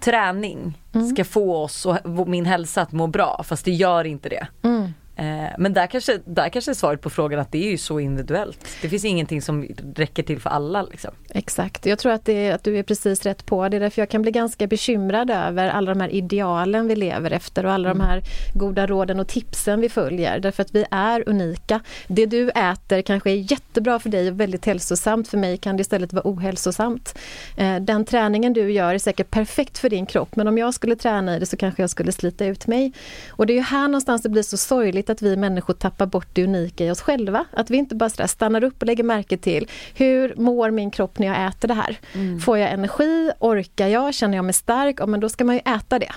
[0.00, 1.06] träning mm.
[1.06, 4.46] ska få oss och min hälsa att må bra fast det gör inte det.
[4.62, 4.92] Mm.
[5.16, 5.24] Eh,
[5.58, 8.66] men där kanske, där kanske är svaret på frågan att det är ju så individuellt.
[8.82, 10.82] Det finns ingenting som räcker till för alla.
[10.82, 11.10] Liksom.
[11.30, 13.68] Exakt, jag tror att, det, att du är precis rätt på.
[13.68, 17.66] Det därför jag kan bli ganska bekymrad över alla de här idealen vi lever efter
[17.66, 17.98] och alla mm.
[17.98, 18.22] de här
[18.54, 20.38] goda råden och tipsen vi följer.
[20.38, 21.80] Därför att vi är unika.
[22.08, 25.28] Det du äter kanske är jättebra för dig och väldigt hälsosamt.
[25.28, 27.18] För mig kan det istället vara ohälsosamt.
[27.56, 30.96] Eh, den träningen du gör är säkert perfekt för din kropp men om jag skulle
[30.96, 32.92] träna i det så kanske jag skulle slita ut mig.
[33.30, 36.28] Och det är ju här någonstans det blir så sorgligt att vi människor tappar bort
[36.32, 37.44] det unika i oss själva.
[37.52, 41.18] Att vi inte bara sådär stannar upp och lägger märke till hur mår min kropp
[41.18, 41.98] när jag äter det här?
[42.14, 42.40] Mm.
[42.40, 43.30] Får jag energi?
[43.38, 44.14] Orkar jag?
[44.14, 44.96] Känner jag mig stark?
[45.00, 46.12] Ja, men då ska man ju äta det.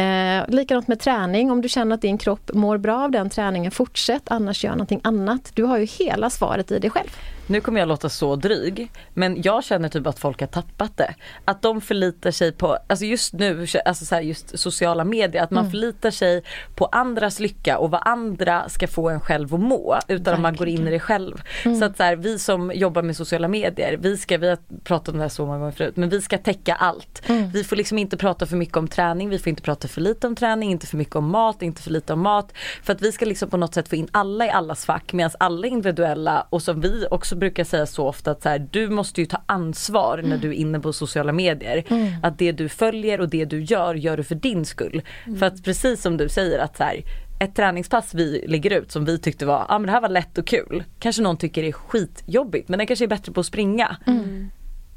[0.00, 1.50] Eh, likadant med träning.
[1.50, 4.22] Om du känner att din kropp mår bra av den träningen, fortsätt.
[4.26, 5.50] Annars gör någonting annat.
[5.54, 7.08] Du har ju hela svaret i dig själv.
[7.48, 11.14] Nu kommer jag låta så dryg men jag känner typ att folk har tappat det.
[11.44, 15.64] Att de förlitar sig på, alltså just nu, alltså så just sociala medier, att man
[15.64, 15.70] mm.
[15.70, 16.42] förlitar sig
[16.74, 20.56] på andras lycka och vad andra ska få en själv att må utan att man
[20.56, 21.42] går in i det själv.
[21.64, 21.78] Mm.
[21.78, 25.08] Så att så här, vi som jobbar med sociala medier, vi ska, vi har pratat
[25.08, 27.28] om det här så många gånger förut, men vi ska täcka allt.
[27.28, 27.50] Mm.
[27.50, 30.26] Vi får liksom inte prata för mycket om träning, vi får inte prata för lite
[30.26, 32.52] om träning, inte för mycket om mat, inte för lite om mat.
[32.82, 35.30] För att vi ska liksom på något sätt få in alla i allas fack medan
[35.38, 39.20] alla individuella och som vi också brukar säga så ofta att så här, du måste
[39.20, 41.84] ju ta ansvar när du är inne på sociala medier.
[41.88, 42.12] Mm.
[42.22, 45.02] Att det du följer och det du gör, gör du för din skull.
[45.26, 45.38] Mm.
[45.38, 47.02] För att precis som du säger att så här,
[47.40, 50.38] ett träningspass vi lägger ut som vi tyckte var, ah, men det här var lätt
[50.38, 50.84] och kul.
[50.98, 53.96] Kanske någon tycker det är skitjobbigt men den kanske är bättre på att springa.
[54.06, 54.50] Mm.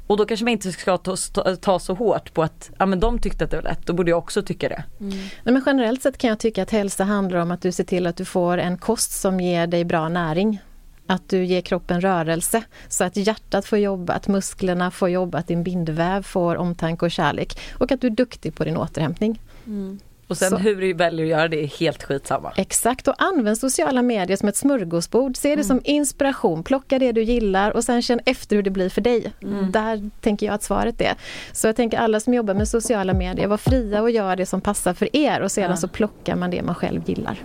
[0.06, 3.00] Och då kanske man inte ska ta, ta, ta, så hårt på att ja, men
[3.00, 4.84] de tyckte att det var lätt, då borde jag också tycka det.
[5.00, 5.10] Mm.
[5.18, 8.06] Nej, men generellt sett kan jag tycka att hälsa handlar om att du ser till
[8.06, 10.60] att du får en kost som ger dig bra näring.
[11.06, 15.46] Att du ger kroppen rörelse så att hjärtat får jobba, att musklerna får jobba, att
[15.46, 19.40] din bindväv får omtanke och kärlek och att du är duktig på din återhämtning.
[19.66, 19.98] Mm.
[20.32, 20.56] Och sen så.
[20.56, 22.52] hur du väljer att göra det är helt skitsamma.
[22.56, 25.36] Exakt, och använd sociala medier som ett smörgåsbord.
[25.36, 25.64] Se det mm.
[25.64, 29.32] som inspiration, plocka det du gillar och sen känn efter hur det blir för dig.
[29.42, 29.72] Mm.
[29.72, 31.14] Där tänker jag att svaret är.
[31.52, 34.60] Så jag tänker alla som jobbar med sociala medier, var fria och gör det som
[34.60, 35.76] passar för er och sedan ja.
[35.76, 37.38] så plockar man det man själv gillar.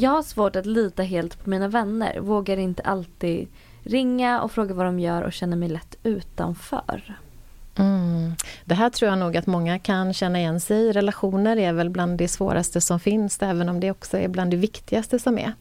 [0.00, 2.20] Jag har svårt att lita helt på mina vänner.
[2.20, 3.48] Vågar inte alltid
[3.82, 7.18] ringa och fråga vad de gör och känner mig lätt utanför.
[7.78, 8.34] Mm.
[8.64, 10.92] Det här tror jag nog att många kan känna igen sig i.
[10.92, 14.56] Relationer är väl bland det svåraste som finns, även om det också är bland det
[14.56, 15.52] viktigaste som är.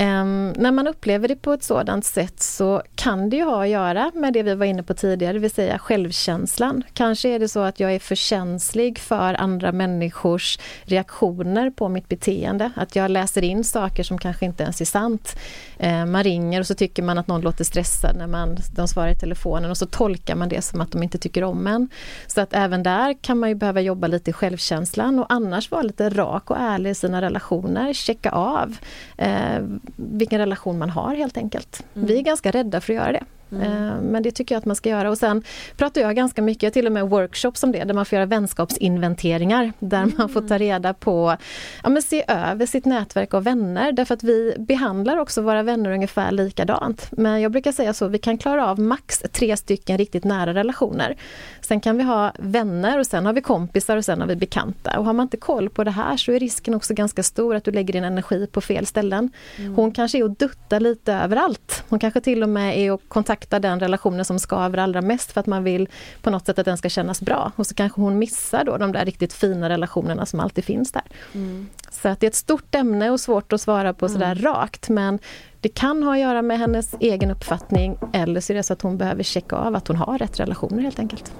[0.00, 3.68] Um, när man upplever det på ett sådant sätt så kan det ju ha att
[3.68, 6.82] göra med det vi var inne på tidigare, det vill säga självkänslan.
[6.92, 12.08] Kanske är det så att jag är för känslig för andra människors reaktioner på mitt
[12.08, 12.70] beteende.
[12.76, 15.38] Att jag läser in saker som kanske inte ens är sant.
[15.84, 19.10] Uh, man ringer och så tycker man att någon låter stressad när man, de svarar
[19.10, 21.88] i telefonen och så tolkar man det som att de inte tycker om en.
[22.26, 25.82] Så att även där kan man ju behöva jobba lite i självkänslan och annars vara
[25.82, 28.76] lite rak och ärlig i sina relationer, checka av.
[29.22, 31.84] Uh, vilken relation man har helt enkelt.
[31.94, 32.08] Mm.
[32.08, 33.24] Vi är ganska rädda för att göra det.
[33.52, 33.62] Mm.
[33.62, 35.10] Eh, men det tycker jag att man ska göra.
[35.10, 35.42] Och sen
[35.76, 38.26] pratar jag ganska mycket, jag till och med workshops om det, där man får göra
[38.26, 39.72] vänskapsinventeringar.
[39.78, 40.14] Där mm.
[40.18, 41.36] man får ta reda på,
[41.82, 43.92] ja men se över sitt nätverk av vänner.
[43.92, 47.08] Därför att vi behandlar också våra vänner ungefär likadant.
[47.10, 51.16] Men jag brukar säga så, vi kan klara av max tre stycken riktigt nära relationer.
[51.60, 54.98] Sen kan vi ha vänner och sen har vi kompisar och sen har vi bekanta.
[54.98, 57.64] Och har man inte koll på det här så är risken också ganska stor att
[57.64, 59.30] du lägger din energi på fel ställen.
[59.56, 59.74] Mm.
[59.74, 61.84] Hon kanske är och duttar lite överallt.
[61.88, 65.32] Hon kanske till och med är och kontaktar kontakta den relationen som skaver allra mest
[65.32, 65.88] för att man vill
[66.22, 67.52] på något sätt att den ska kännas bra.
[67.56, 71.02] Och så kanske hon missar då de där riktigt fina relationerna som alltid finns där.
[71.34, 71.68] Mm.
[71.90, 74.44] Så att det är ett stort ämne och svårt att svara på sådär mm.
[74.44, 75.18] rakt men
[75.60, 78.82] det kan ha att göra med hennes egen uppfattning eller så är det så att
[78.82, 81.32] hon behöver checka av att hon har rätt relationer helt enkelt.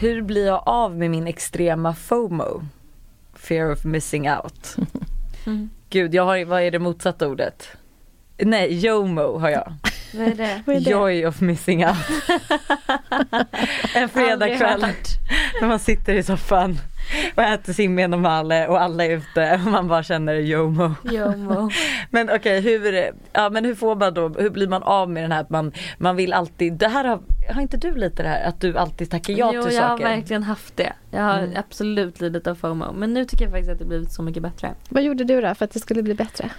[0.00, 2.62] Hur blir jag av med min extrema FOMO?
[3.34, 4.76] Fear of missing out.
[5.46, 5.70] Mm.
[5.90, 7.76] Gud, jag har, vad är det motsatta ordet?
[8.44, 9.72] Nej, JOMO har jag.
[10.14, 10.62] Vad är det?
[10.66, 10.90] Vad är det?
[10.90, 11.96] Joy of missing out.
[13.94, 14.86] en fredagkväll
[15.60, 16.78] när man sitter i soffan
[17.34, 20.94] och äter sin med normale och alla är ute och man bara känner JOMO.
[21.04, 21.70] JOMO.
[22.10, 25.24] men okej, okay, hur, ja, men hur får man då, hur blir man av med
[25.24, 27.20] den här att man, man vill alltid, det här har,
[27.54, 29.76] har inte du lite det här att du alltid tackar ja jo, till saker?
[29.76, 30.92] Jo jag har verkligen haft det.
[31.10, 31.56] Jag har mm.
[31.56, 34.74] absolut lidit av FOMO men nu tycker jag faktiskt att det blivit så mycket bättre.
[34.88, 36.50] Vad gjorde du då för att det skulle bli bättre?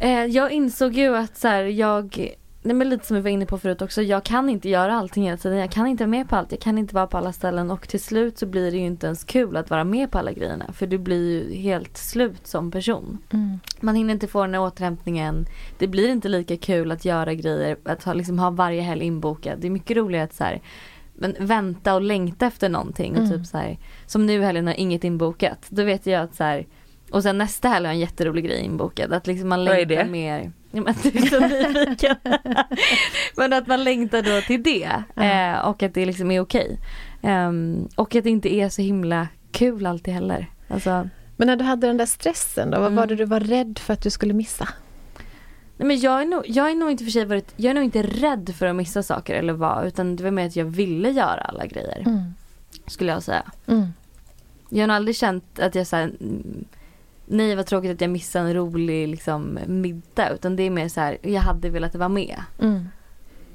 [0.00, 2.34] Eh, jag insåg ju att så här, jag
[2.68, 5.24] Nej men lite som vi var inne på förut också, jag kan inte göra allting
[5.24, 5.58] hela tiden.
[5.58, 7.88] Jag kan inte vara med på allt, jag kan inte vara på alla ställen och
[7.88, 10.72] till slut så blir det ju inte ens kul att vara med på alla grejerna.
[10.72, 13.18] För du blir ju helt slut som person.
[13.30, 13.60] Mm.
[13.80, 15.46] Man hinner inte få den här återhämtningen.
[15.78, 19.58] Det blir inte lika kul att göra grejer, att ha, liksom, ha varje helg inbokad.
[19.58, 20.60] Det är mycket roligare att så här,
[21.14, 23.12] men vänta och längta efter någonting.
[23.12, 23.30] Och mm.
[23.30, 25.66] typ så här, som nu helgen har inget inbokat.
[25.68, 26.66] Då vet jag att så här,
[27.10, 29.12] och sen nästa helg har jag en jätterolig grej inbokad.
[29.12, 30.52] Att liksom man längtar mer.
[30.70, 32.16] Ja, men du är så nyfiken.
[33.36, 35.02] men att man längtar då till det.
[35.24, 36.78] Eh, och att det liksom är okej.
[37.22, 40.46] Um, och att det inte är så himla kul alltid heller.
[40.68, 42.96] Alltså, men när du hade den där stressen då, vad mm.
[42.96, 44.68] var det du var rädd för att du skulle missa?
[45.76, 47.84] Nej men jag är nog, jag är nog inte för sig varit, jag är nog
[47.84, 51.10] inte rädd för att missa saker eller vad utan det var mer att jag ville
[51.10, 52.02] göra alla grejer.
[52.06, 52.34] Mm.
[52.86, 53.42] Skulle jag säga.
[53.66, 53.86] Mm.
[54.68, 56.12] Jag har nog aldrig känt att jag såhär
[57.30, 60.30] nej vad tråkigt att jag missade en rolig liksom, middag.
[60.30, 62.42] Utan det är mer så här, jag hade velat vara med.
[62.60, 62.88] Mm.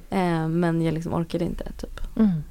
[0.09, 2.01] Eh, men jag liksom orkade inte typ.
[2.17, 2.43] Mm.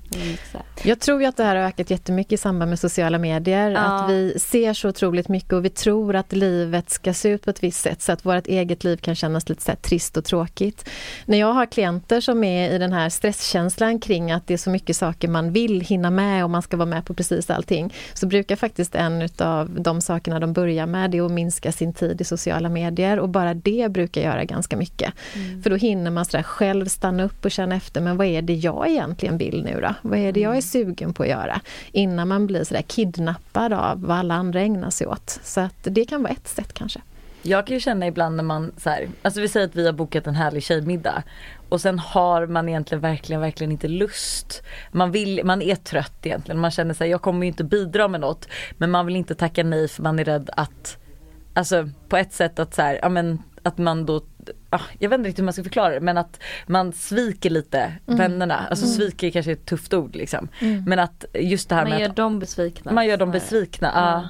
[0.83, 3.71] Jag tror ju att det här har ökat jättemycket i samband med sociala medier.
[3.71, 3.79] Ja.
[3.79, 7.51] Att vi ser så otroligt mycket och vi tror att livet ska se ut på
[7.51, 10.89] ett visst sätt så att vårt eget liv kan kännas lite så trist och tråkigt.
[11.27, 14.71] När jag har klienter som är i den här stresskänslan kring att det är så
[14.71, 17.95] mycket saker man vill hinna med och man ska vara med på precis allting.
[18.15, 21.93] Så brukar faktiskt en av de sakerna de börjar med det är att minska sin
[21.93, 25.13] tid i sociala medier och bara det brukar göra ganska mycket.
[25.63, 28.55] För då hinner man så själv stanna upp och känna efter, men vad är det
[28.55, 29.95] jag egentligen vill nu då?
[30.03, 31.61] Vad är det jag är sugen på att göra?
[31.93, 35.41] Innan man blir så där kidnappad av vad alla andra ägnar sig åt.
[35.43, 37.01] Så att det kan vara ett sätt kanske.
[37.43, 39.93] Jag kan ju känna ibland när man så här, alltså vi säger att vi har
[39.93, 41.23] bokat en härlig tjejmiddag
[41.69, 44.63] och sen har man egentligen verkligen, verkligen inte lust.
[44.93, 48.21] Man vill, man är trött egentligen, man känner sig jag kommer ju inte bidra med
[48.21, 50.99] något men man vill inte tacka nej för man är rädd att,
[51.55, 54.21] alltså på ett sätt att så här, ja men att man då
[54.99, 58.67] jag vet inte riktigt hur man ska förklara det men att man sviker lite vännerna.
[58.71, 60.49] Alltså sviker kanske är ett tufft ord liksom.
[60.87, 62.93] Men att just det här Man med gör att dem besvikna.
[62.93, 63.93] man gör dem besvikna.
[63.95, 64.29] Ja.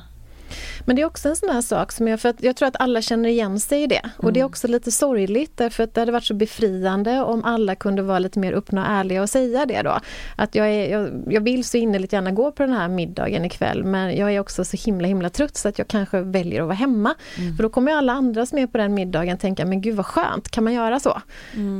[0.84, 2.80] Men det är också en sån här sak som jag, för att jag tror att
[2.80, 4.10] alla känner igen sig i det.
[4.16, 7.74] Och det är också lite sorgligt därför att det hade varit så befriande om alla
[7.74, 10.00] kunde vara lite mer öppna och ärliga och säga det då.
[10.36, 13.84] Att jag, är, jag, jag vill så innerligt gärna gå på den här middagen ikväll
[13.84, 16.76] men jag är också så himla himla trött så att jag kanske väljer att vara
[16.76, 17.14] hemma.
[17.56, 20.50] För då kommer alla andra som är på den middagen tänka, men gud vad skönt,
[20.50, 21.22] kan man göra så?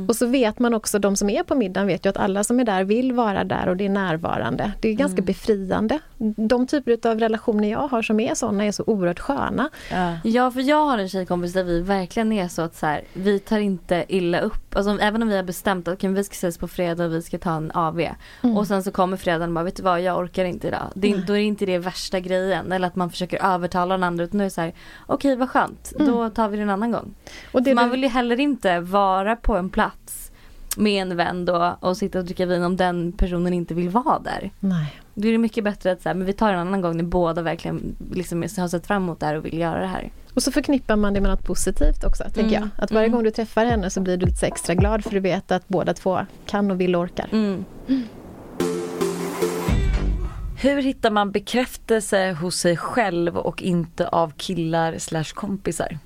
[0.07, 2.59] Och så vet man också, de som är på middagen vet ju att alla som
[2.59, 4.71] är där vill vara där och det är närvarande.
[4.81, 5.99] Det är ganska befriande.
[6.35, 9.69] De typer av relationer jag har som är sådana är så oerhört sköna.
[9.91, 10.13] Ja.
[10.23, 13.39] Ja för jag har en tjejkompis där vi verkligen är så att så här, vi
[13.39, 14.75] tar inte illa upp.
[14.75, 17.21] Alltså, även om vi har bestämt att okay, vi ska ses på fredag och vi
[17.21, 17.99] ska ta en AV.
[18.43, 18.57] Mm.
[18.57, 20.91] Och sen så kommer fredagen och bara vet du vad jag orkar inte idag.
[20.95, 22.71] Det, är- då är inte det värsta grejen.
[22.71, 24.73] Eller att man försöker övertala den andra utan nu är det så här
[25.05, 27.13] okej vad skönt då tar vi det en annan gång.
[27.51, 30.31] Och det man du- vill ju heller inte vara på en plats
[30.77, 34.19] med en vän då och sitta och dricka vin om den personen inte vill vara
[34.19, 34.51] där.
[34.59, 34.99] Nej.
[35.13, 37.03] Då är det mycket bättre att så här, men vi tar en annan gång när
[37.03, 40.11] båda verkligen liksom har sett fram emot det här och vill göra det här.
[40.33, 42.53] Och så förknippar man det med något positivt också, tänker Mm.
[42.77, 42.83] jag.
[42.83, 43.15] Att varje Mm.
[43.15, 45.93] gång du träffar henne så blir du lite extra glad för du vet att båda
[45.93, 47.27] två kan och vill och orkar.
[47.31, 47.65] Mm.
[50.61, 55.97] Hur hittar man bekräftelse hos sig själv och inte av killar slash kompisar?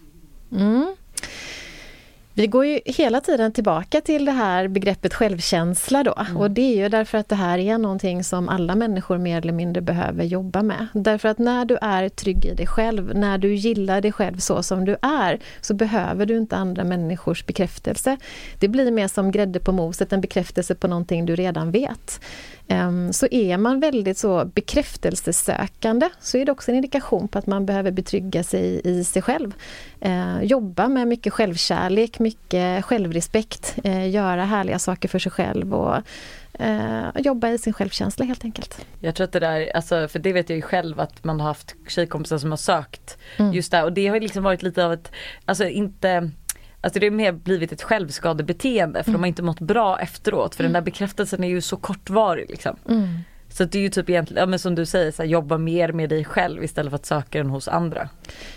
[2.37, 2.43] Mm.
[2.43, 6.15] Vi går ju hela tiden tillbaka till det här begreppet självkänsla då.
[6.35, 9.53] Och det är ju därför att det här är någonting som alla människor mer eller
[9.53, 10.87] mindre behöver jobba med.
[10.93, 14.63] Därför att när du är trygg i dig själv, när du gillar dig själv så
[14.63, 18.17] som du är, så behöver du inte andra människors bekräftelse.
[18.59, 22.21] Det blir mer som grädde på moset, en bekräftelse på någonting du redan vet.
[22.67, 27.47] Ehm, Så är man väldigt så bekräftelsesökande så är det också en indikation på att
[27.47, 29.53] man behöver betrygga sig i sig själv.
[30.01, 35.95] Eh, jobba med mycket självkärlek, mycket självrespekt, eh, göra härliga saker för sig själv och
[36.59, 38.85] eh, jobba i sin självkänsla helt enkelt.
[38.99, 41.47] Jag tror att det där, alltså, för det vet jag ju själv att man har
[41.47, 43.53] haft tjejkompisar som har sökt Mm.
[43.53, 45.11] just där och det har liksom varit lite av ett,
[45.45, 46.31] alltså inte
[46.81, 50.63] Alltså det har mer blivit ett självskadebeteende för de har inte mått bra efteråt för
[50.63, 52.75] den där bekräftelsen är ju så kortvarig liksom.
[52.89, 53.07] Mm.
[53.49, 55.91] Så det är ju typ egentligen, ja men som du säger, så här, jobba mer
[55.91, 58.09] med dig själv istället för att söka den hos andra.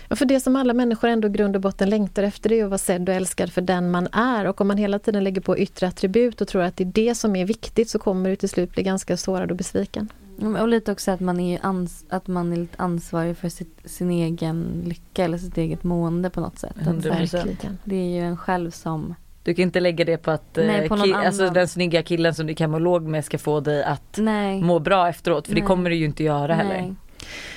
[0.07, 2.63] Ja, för det som alla människor ändå i grund och botten längtar efter det är
[2.63, 4.45] att vara sedd och älskad för den man är.
[4.45, 7.15] Och om man hela tiden lägger på yttre attribut och tror att det är det
[7.15, 10.09] som är viktigt så kommer du till slut bli ganska sårad och besviken.
[10.41, 14.11] Och lite också att man är, ans- att man är lite ansvarig för sitt, sin
[14.11, 16.75] egen lycka eller sitt eget mående på något sätt.
[16.87, 17.33] Att så här, 100%.
[17.45, 17.77] Verkligen.
[17.83, 20.87] det är ju en själv som Du kan inte lägga det på att Nej, eh,
[20.87, 21.53] på ki- alltså annan.
[21.53, 24.61] den snygga killen som du kan må låg med ska få dig att Nej.
[24.61, 25.67] må bra efteråt för det Nej.
[25.67, 26.95] kommer du ju inte göra heller.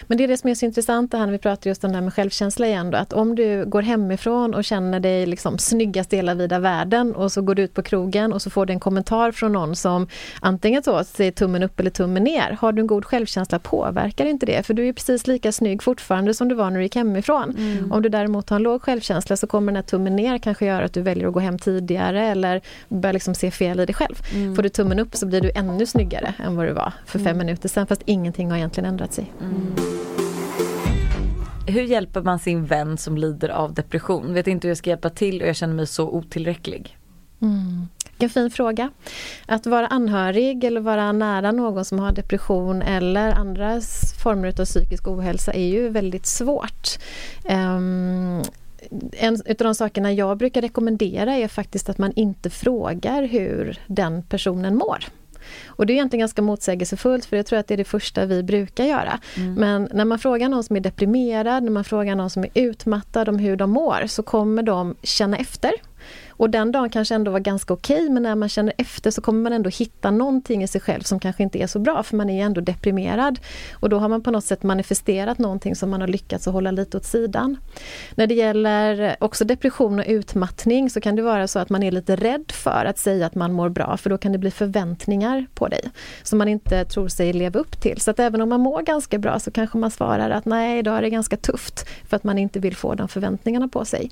[0.06, 1.90] Men det är det som är så intressant det här när vi pratar just om
[1.90, 5.58] det här med självkänsla igen då, att om du går hemifrån och känner dig liksom
[5.58, 8.66] snyggast i hela vida världen och så går du ut på krogen och så får
[8.66, 10.08] du en kommentar från någon som
[10.40, 12.56] antingen så säger tummen upp eller tummen ner.
[12.60, 16.34] Har du en god självkänsla påverkar inte det för du är precis lika snygg fortfarande
[16.34, 17.54] som du var när du gick hemifrån.
[17.58, 17.92] Mm.
[17.92, 20.84] Om du däremot har en låg självkänsla så kommer den här tummen ner kanske göra
[20.84, 24.14] att du väljer att gå hem tidigare eller börjar liksom se fel i dig själv.
[24.34, 24.56] Mm.
[24.56, 27.38] Får du tummen upp så blir du ännu snyggare än vad du var för fem
[27.38, 29.32] minuter sedan fast ingenting har egentligen ändrat sig.
[31.66, 34.34] Hur hjälper man sin vän som lider av depression?
[34.34, 36.98] Vet inte hur jag ska hjälpa till och jag känner mig så otillräcklig.
[37.42, 37.88] Mm.
[38.10, 38.90] Vilken fin fråga.
[39.46, 43.80] Att vara anhörig eller vara nära någon som har depression eller andra
[44.22, 46.98] former av psykisk ohälsa är ju väldigt svårt.
[47.44, 48.42] Um,
[49.12, 54.22] en av de sakerna jag brukar rekommendera är faktiskt att man inte frågar hur den
[54.22, 55.04] personen mår.
[55.66, 58.42] Och det är egentligen ganska motsägelsefullt för jag tror att det är det första vi
[58.42, 59.18] brukar göra.
[59.36, 59.54] Mm.
[59.54, 63.28] Men när man frågar någon som är deprimerad, när man frågar någon som är utmattad
[63.28, 65.72] om hur de mår så kommer de känna efter
[66.36, 69.20] och den dagen kanske ändå var ganska okej okay, men när man känner efter så
[69.20, 72.16] kommer man ändå hitta någonting i sig själv som kanske inte är så bra för
[72.16, 73.38] man är ju ändå deprimerad.
[73.72, 76.70] Och då har man på något sätt manifesterat någonting som man har lyckats att hålla
[76.70, 77.56] lite åt sidan.
[78.14, 81.92] När det gäller också depression och utmattning så kan det vara så att man är
[81.92, 85.46] lite rädd för att säga att man mår bra för då kan det bli förväntningar
[85.54, 85.90] på dig
[86.22, 88.00] som man inte tror sig leva upp till.
[88.00, 90.98] Så att även om man mår ganska bra så kanske man svarar att nej, idag
[90.98, 94.10] är det ganska tufft för att man inte vill få de förväntningarna på sig.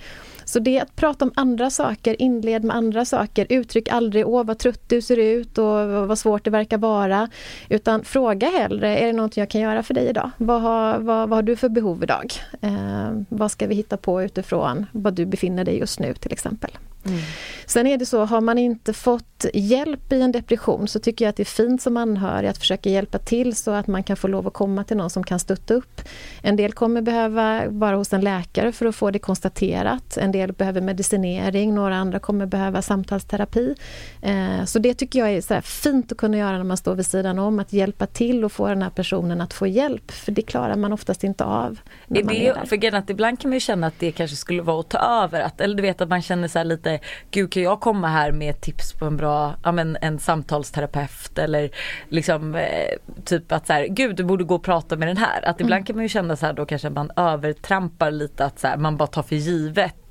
[0.52, 3.46] Så det är att prata om andra saker, inled med andra saker.
[3.48, 7.28] Uttryck aldrig åh vad trött du ser ut och vad svårt det verkar vara.
[7.68, 10.30] Utan fråga hellre, är det någonting jag kan göra för dig idag?
[10.36, 12.32] Vad har, vad, vad har du för behov idag?
[12.60, 16.70] Eh, vad ska vi hitta på utifrån vad du befinner dig just nu till exempel.
[17.06, 17.20] Mm.
[17.66, 21.30] Sen är det så, har man inte fått hjälp i en depression så tycker jag
[21.30, 24.28] att det är fint som anhörig att försöka hjälpa till så att man kan få
[24.28, 26.00] lov att komma till någon som kan stötta upp.
[26.42, 30.16] En del kommer behöva vara hos en läkare för att få det konstaterat.
[30.16, 33.74] En del behöver medicinering, några andra kommer behöva samtalsterapi.
[34.22, 37.38] Eh, så det tycker jag är fint att kunna göra när man står vid sidan
[37.38, 40.10] om, att hjälpa till och få den här personen att få hjälp.
[40.10, 41.78] För det klarar man oftast inte av.
[42.08, 44.80] Är det, är för att ibland kan man ju känna att det kanske skulle vara
[44.80, 46.91] att ta över, att, eller du vet att man känner så lite
[47.30, 51.70] gud kan jag komma här med tips på en bra, ja men en samtalsterapeut eller
[52.08, 55.48] liksom eh, typ att så här, gud du borde gå och prata med den här.
[55.48, 55.84] Att ibland mm.
[55.84, 58.96] kan man ju känna så här då kanske man övertrampar lite att så här, man
[58.96, 60.01] bara tar för givet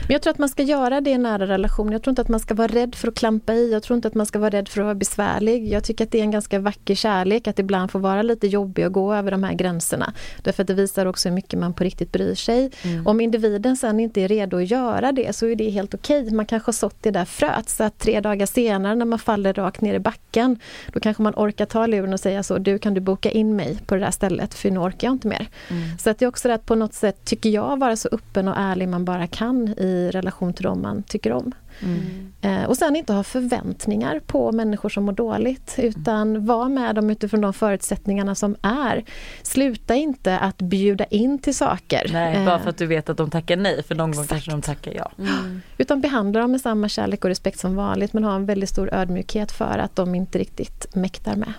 [0.00, 1.92] men jag tror att man ska göra det i nära relation.
[1.92, 3.72] Jag tror inte att man ska vara rädd för att klampa i.
[3.72, 5.68] Jag tror inte att man ska vara rädd för att vara besvärlig.
[5.68, 8.86] Jag tycker att det är en ganska vacker kärlek att ibland få vara lite jobbig
[8.86, 10.12] och gå över de här gränserna.
[10.42, 12.70] Därför att det visar också hur mycket man på riktigt bryr sig.
[12.82, 13.06] Mm.
[13.06, 16.22] Om individen sen inte är redo att göra det så är det helt okej.
[16.22, 16.34] Okay.
[16.34, 19.52] Man kanske har sått det där fröet så att tre dagar senare när man faller
[19.52, 20.58] rakt ner i backen
[20.92, 23.78] då kanske man orkar ta luren och säga så, du kan du boka in mig
[23.86, 25.48] på det där stället för nu orkar jag inte mer.
[25.70, 25.98] Mm.
[25.98, 28.48] Så att det är också det att på något sätt, tycker jag, vara så öppen
[28.48, 31.52] och ärlig man bara kan i relation till dem man tycker om.
[31.80, 32.32] Mm.
[32.40, 37.10] Eh, och sen inte ha förväntningar på människor som mår dåligt utan var med dem
[37.10, 39.04] utifrån de förutsättningarna som är.
[39.42, 42.10] Sluta inte att bjuda in till saker.
[42.12, 44.62] Nej, bara för att du vet att de tackar nej för någon gång kanske de
[44.62, 45.12] tackar ja.
[45.18, 45.60] Mm.
[45.78, 48.94] Utan behandla dem med samma kärlek och respekt som vanligt men ha en väldigt stor
[48.94, 51.52] ödmjukhet för att de inte riktigt mäktar med.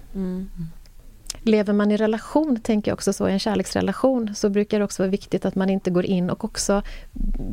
[1.48, 1.58] Mm.
[1.58, 5.04] Lever man i relation, tänker jag också så, i en kärleksrelation, så brukar det också
[5.04, 6.82] vara viktigt att man inte går in och också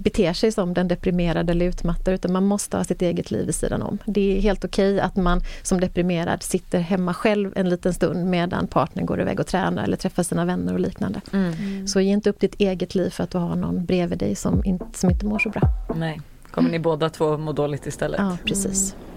[0.02, 3.54] beter sig som den deprimerade eller utmattade, utan man måste ha sitt eget liv vid
[3.54, 3.98] sidan om.
[4.04, 8.66] Det är helt okej att man som deprimerad sitter hemma själv en liten stund medan
[8.66, 11.20] partnern går iväg och tränar eller träffar sina vänner och liknande.
[11.32, 11.86] Mm.
[11.86, 14.64] Så ge inte upp ditt eget liv för att du har någon bredvid dig som,
[14.64, 15.62] in, som inte mår så bra.
[15.96, 18.20] Nej, kommer ni båda två må dåligt istället?
[18.20, 18.94] Ja, precis.
[18.94, 19.13] Mm.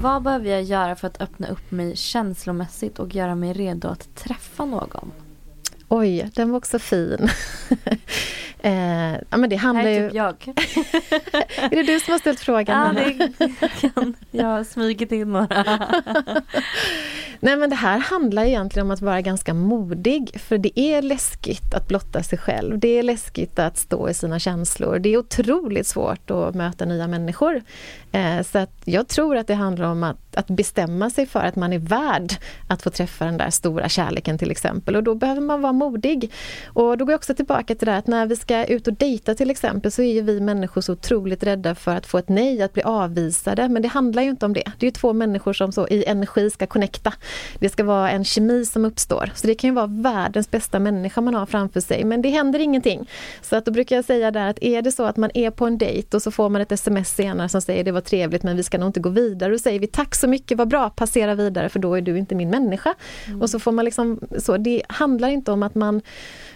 [0.00, 4.14] Vad behöver jag göra för att öppna upp mig känslomässigt och göra mig redo att
[4.14, 5.12] träffa någon?
[5.88, 7.28] Oj, den var också fin.
[8.58, 10.18] eh, ja, men det handlar Här är typ ju...
[10.18, 10.34] jag.
[11.72, 12.96] är det du som har ställt frågan?
[12.96, 13.02] Ja,
[13.38, 14.14] det kan.
[14.30, 15.64] Jag har smugit in några.
[17.40, 21.74] Nej men det här handlar egentligen om att vara ganska modig för det är läskigt
[21.74, 22.78] att blotta sig själv.
[22.78, 24.98] Det är läskigt att stå i sina känslor.
[24.98, 27.62] Det är otroligt svårt att möta nya människor.
[28.16, 31.56] Eh, så att jag tror att det handlar om att, att bestämma sig för att
[31.56, 32.32] man är värd
[32.68, 36.32] att få träffa den där stora kärleken till exempel och då behöver man vara modig.
[36.66, 38.94] Och då går jag också tillbaka till det här att när vi ska ut och
[38.94, 42.28] dejta till exempel så är ju vi människor så otroligt rädda för att få ett
[42.28, 43.68] nej, att bli avvisade.
[43.68, 44.64] Men det handlar ju inte om det.
[44.78, 47.12] Det är ju två människor som så i energi ska connecta.
[47.58, 49.30] Det ska vara en kemi som uppstår.
[49.34, 52.58] Så det kan ju vara världens bästa människa man har framför sig men det händer
[52.58, 53.10] ingenting.
[53.42, 55.66] Så att då brukar jag säga där att är det så att man är på
[55.66, 58.56] en dejt och så får man ett sms senare som säger det var trevligt men
[58.56, 59.52] vi ska nog inte gå vidare.
[59.52, 62.34] Då säger vi tack så mycket, vad bra, passera vidare för då är du inte
[62.34, 62.94] min människa.
[63.26, 63.42] Mm.
[63.42, 66.02] Och så får man liksom, så det handlar inte om att man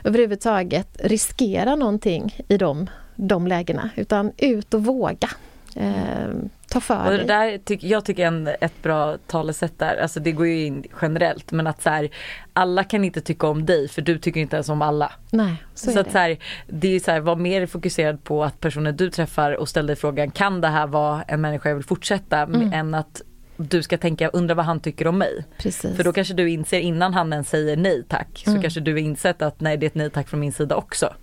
[0.05, 5.31] överhuvudtaget riskerar någonting i de, de lägena utan ut och våga.
[5.77, 6.29] Eh,
[6.71, 10.33] ta för och det där tyck, Jag tycker en, ett bra talesätt där, alltså det
[10.33, 12.11] går ju in generellt men att så här,
[12.53, 15.13] alla kan inte tycka om dig för du tycker inte ens om alla.
[15.31, 16.13] Nej, så, så att det.
[16.13, 19.69] Så här, det är så här, var mer fokuserad på att personen du träffar och
[19.69, 22.73] ställ dig frågan kan det här vara en människa jag vill fortsätta mm.
[22.73, 23.23] än att
[23.69, 25.45] du ska tänka, undra vad han tycker om mig.
[25.59, 25.97] Precis.
[25.97, 28.63] För då kanske du inser innan han ens säger nej tack så mm.
[28.63, 31.15] kanske du har insett att nej det är ett nej tack från min sida också.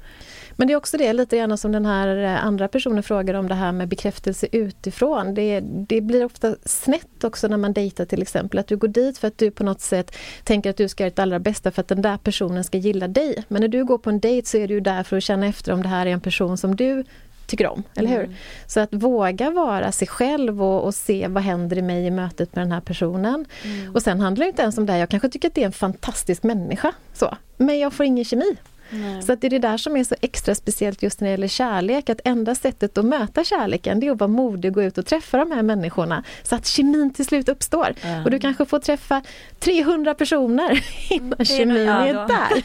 [0.58, 3.48] Men det är också det lite grann som den här eh, andra personen frågar om
[3.48, 5.34] det här med bekräftelse utifrån.
[5.34, 8.60] Det, det blir ofta snett också när man dejtar till exempel.
[8.60, 11.10] Att du går dit för att du på något sätt tänker att du ska göra
[11.10, 13.44] ditt allra bästa för att den där personen ska gilla dig.
[13.48, 15.72] Men när du går på en dejt så är du där för att känna efter
[15.74, 17.04] om det här är en person som du
[17.48, 18.24] tycker om, eller hur?
[18.24, 18.36] Mm.
[18.68, 22.56] Så att våga vara sig själv och, och, se vad händer i mig i mötet
[22.56, 23.46] med den här personen.
[23.64, 23.96] Mm.
[23.96, 25.72] Och sen handlar det inte ens om det, jag kanske tycker att det är en
[25.72, 27.38] fantastisk människa, så.
[27.58, 28.58] men jag får ingen kemi.
[28.90, 29.22] Nej.
[29.22, 31.48] Så att det är det där som är så extra speciellt just när det gäller
[31.48, 34.98] kärlek, att enda sättet att möta kärleken det är att vara modig och gå ut
[34.98, 37.94] och träffa de här människorna så att kemin till slut uppstår.
[38.02, 38.24] Ja.
[38.24, 39.22] Och du kanske får träffa
[39.60, 42.64] 300 personer innan kemin ja, är där.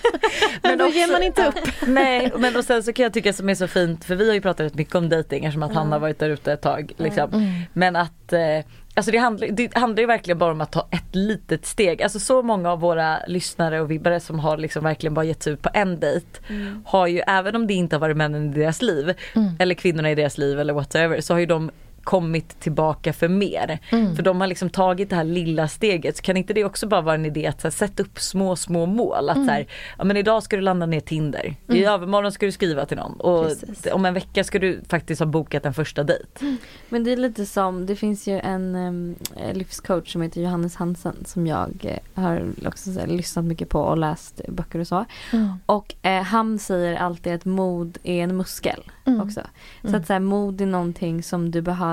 [0.62, 1.54] Men då ger man inte upp.
[1.86, 4.34] Nej men och sen så kan jag tycka som är så fint för vi har
[4.34, 6.92] ju pratat rätt mycket om dejting eftersom att han har varit där ute ett tag.
[6.96, 7.30] Liksom.
[7.32, 7.62] Mm.
[7.72, 8.64] Men att eh,
[8.94, 12.02] Alltså det handlar, det handlar ju verkligen bara om att ta ett litet steg.
[12.02, 15.52] Alltså så många av våra lyssnare och vibbare som har liksom verkligen bara gett sig
[15.52, 16.82] ut på en dejt Mm.
[16.86, 19.48] har ju även om det inte har varit männen i deras liv Mm.
[19.58, 21.70] eller kvinnorna i deras liv eller whatever så har ju de
[22.04, 23.78] kommit tillbaka för mer.
[23.90, 24.16] Mm.
[24.16, 26.16] För de har liksom tagit det här lilla steget.
[26.16, 28.86] Så kan inte det också bara vara en idé att här, sätta upp små små
[28.86, 29.28] mål.
[29.30, 29.66] Att så här,
[29.98, 31.56] ja men idag ska du landa ner Tinder.
[31.68, 33.20] I övermorgon ska du skriva till någon.
[33.20, 33.86] Och Precis.
[33.92, 36.56] om en vecka ska du faktiskt ha bokat en första dejt.
[36.88, 39.16] Men det är lite som, det finns ju en um,
[39.52, 43.80] livscoach som heter Johannes Hansen som jag eh, har också så här, lyssnat mycket på
[43.80, 45.04] och läst böcker och så.
[45.32, 45.48] Mm.
[45.66, 49.20] Och eh, han säger alltid att mod är en muskel Mm.
[49.20, 49.40] också.
[49.82, 50.00] Så Mm.
[50.00, 51.91] att så här, mod är någonting som du behöver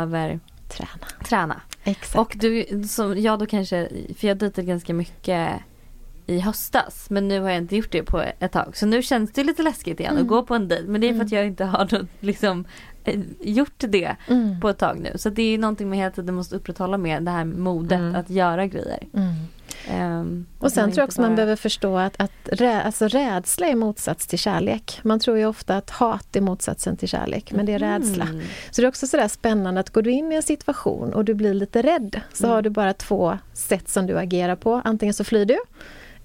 [0.70, 1.08] Träna.
[1.26, 1.62] träna.
[1.84, 2.16] Exakt.
[2.16, 5.50] Och du, som jag då kanske, för jag dejtade ganska mycket
[6.26, 8.78] i höstas men nu har jag inte gjort det på ett tag.
[8.78, 10.24] Så nu känns det lite läskigt igen Mm.
[10.24, 10.88] att gå på en dejt.
[10.88, 11.38] Men det är för att Mm.
[11.38, 12.66] jag inte har något, liksom,
[13.04, 14.60] eh, gjort det Mm.
[14.60, 15.12] på ett tag nu.
[15.16, 18.16] Så det är någonting med hela tiden måste upprätthålla med det här modet Mm.
[18.16, 19.08] att göra grejer.
[19.88, 20.02] Mm.
[20.02, 23.08] Ehm, Och sen man tror jag också man bara- behöver förstå att, att rä, alltså
[23.08, 25.00] rädsla är motsats till kärlek.
[25.04, 28.24] Man tror ju ofta att hat är motsatsen till kärlek, men det är rädsla.
[28.26, 28.42] Mm.
[28.72, 31.34] Så det är också sådär spännande att går du in i en situation och du
[31.34, 32.56] blir lite rädd så Mm.
[32.56, 34.82] har du bara två sätt som du agerar på.
[34.86, 35.58] Antingen så flyr du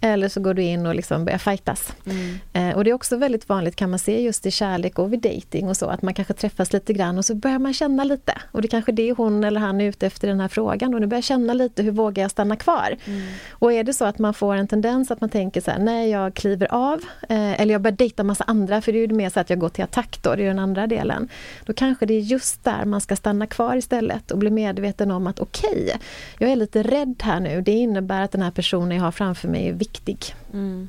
[0.01, 1.93] eller så går du in och liksom börjar fightas.
[2.07, 2.39] Mm.
[2.53, 5.21] Eh, och det är också väldigt vanligt kan man se just i kärlek och vid
[5.21, 8.33] dating och så att man kanske träffas lite grann och så börjar man känna lite.
[8.53, 11.01] Och det är kanske det hon eller han är ute efter den här frågan och
[11.01, 12.97] nu börjar känna lite hur vågar jag stanna kvar?
[13.05, 13.23] Mm.
[13.51, 16.11] Och är det så att man får en tendens att man tänker så här, nej
[16.11, 19.31] jag kliver av eh, eller jag börjar dejta massa andra för det är ju mer
[19.31, 21.29] så att jag går till attack då, det är den andra delen.
[21.65, 25.27] Då kanske det är just där man ska stanna kvar istället och bli medveten om
[25.27, 25.97] att okej,
[26.39, 27.61] jag är lite rädd här nu.
[27.61, 30.35] Det innebär att den här personen jag har framför mig viktig.
[30.53, 30.89] Mm.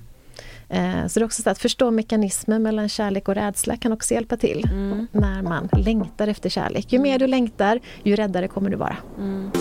[0.70, 4.14] Eh, så det är också så att förstå mekanismen mellan kärlek och rädsla kan också
[4.14, 5.08] hjälpa till Mm.
[5.12, 6.94] när man längtar efter kärlek.
[6.94, 8.98] Ju mer du längtar, ju räddare kommer du vara.
[9.18, 9.52] Mm.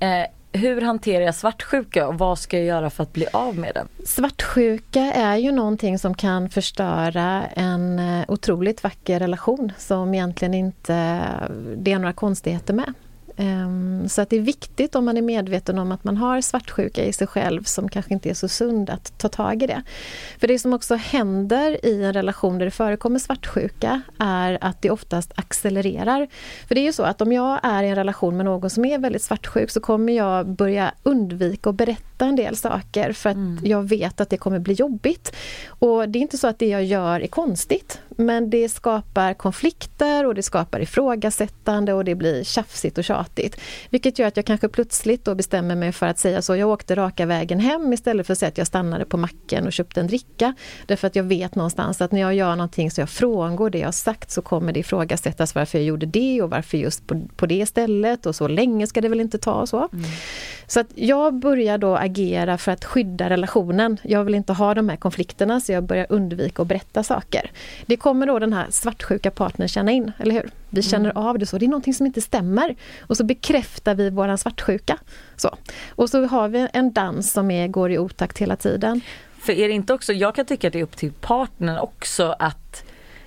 [0.00, 0.26] Eh,
[0.60, 3.88] hur hanterar jag svartsjuka och vad ska jag göra för att bli av med den?
[4.06, 11.20] Svartsjuka är ju någonting som kan förstöra en eh, otroligt vacker relation som egentligen inte
[11.76, 12.92] det är några konstigheter med.
[13.36, 17.04] Ehm, så att det är viktigt om man är medveten om att man har svartsjuka
[17.04, 19.82] i sig själv som kanske inte är så sund att ta tag i det.
[20.38, 24.90] För det som också händer i en relation där det förekommer svartsjuka är att det
[24.90, 26.28] oftast accelererar.
[26.68, 28.84] För det är ju så att om jag är i en relation med någon som
[28.84, 33.36] är väldigt svartsjuk så kommer jag börja undvika att berätta en del saker för att
[33.36, 33.58] Mm.
[33.62, 35.32] jag vet att det kommer bli jobbigt.
[35.68, 40.26] Och det är inte så att det jag gör är konstigt men det skapar konflikter
[40.26, 43.60] och det skapar ifrågasättande och det blir tjafsigt och tjatigt.
[43.90, 46.94] Vilket gör att jag kanske plötsligt då bestämmer mig för att säga så, jag åkte
[46.94, 50.06] raka vägen hem istället för att säga att jag stannade på macken och köpte en
[50.06, 50.54] dricka.
[50.86, 53.94] Därför att jag vet någonstans att när jag gör någonting så jag frångår det jag
[53.94, 57.66] sagt så kommer det ifrågasättas varför jag gjorde det och varför just på, på det
[57.66, 59.88] stället och så länge ska det väl inte ta och så.
[60.66, 62.13] Så att jag börjar då agera
[62.58, 63.98] för att skydda relationen.
[64.02, 67.50] Jag vill inte ha de här konflikterna så jag börjar undvika att berätta saker.
[67.86, 70.50] Det kommer då den här svartsjuka partnern känna in, eller hur?
[70.70, 72.76] Vi känner av det så, det är någonting som inte stämmer.
[73.00, 74.98] Och så bekräftar vi våran svartsjuka.
[75.36, 75.56] Så.
[75.88, 79.00] Och så har vi en dans som är, går i otakt hela tiden.
[79.38, 82.34] För är det inte också, jag kan tycka att det är upp till partnern också
[82.38, 82.84] att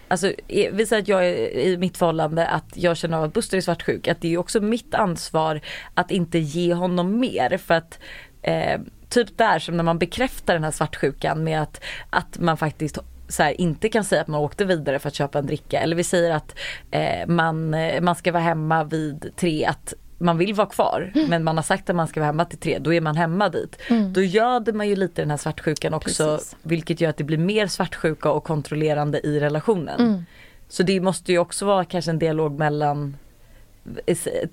[0.09, 3.57] Alltså vi säger att jag är i mitt förhållande att jag känner av att Buster
[3.57, 4.07] är svartsjuk.
[4.07, 5.61] Att det är också mitt ansvar
[5.93, 7.99] att inte ge honom mer för att
[8.47, 12.97] eh, typ där som när man bekräftar den här svartsjukan med att, att man faktiskt
[13.27, 15.79] så här, inte kan säga att man åkte vidare för att köpa en dricka.
[15.79, 16.55] Eller vi säger att
[16.91, 19.65] eh, man, eh, man ska vara hemma vid tre.
[19.65, 22.59] Att man vill vara kvar men man har sagt att man ska vara hemma till
[22.59, 22.79] tre.
[22.79, 23.79] Då är man hemma dit.
[23.89, 24.13] Mm.
[24.13, 26.35] Då göder man ju lite den här svartsjukan också.
[26.37, 26.55] Precis.
[26.61, 29.99] Vilket gör att det blir mer svartsjuka och kontrollerande i relationen.
[29.99, 30.25] Mm.
[30.69, 33.17] Så det måste ju också vara kanske en dialog mellan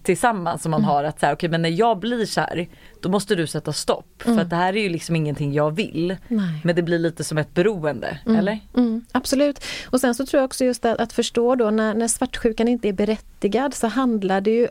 [0.03, 2.69] tillsammans som man har att säga okej men när jag blir kär
[3.01, 6.17] då måste du sätta stopp för att det här är ju liksom ingenting jag vill
[6.29, 6.61] Nej.
[6.65, 8.39] men det blir lite som ett beroende Mm.
[8.39, 8.59] eller?
[8.77, 9.65] Mm, absolut.
[9.87, 12.89] Och sen så tror jag också just att, att förstå då när, när svartsjukan inte
[12.89, 14.69] är berättigad så handlar det ju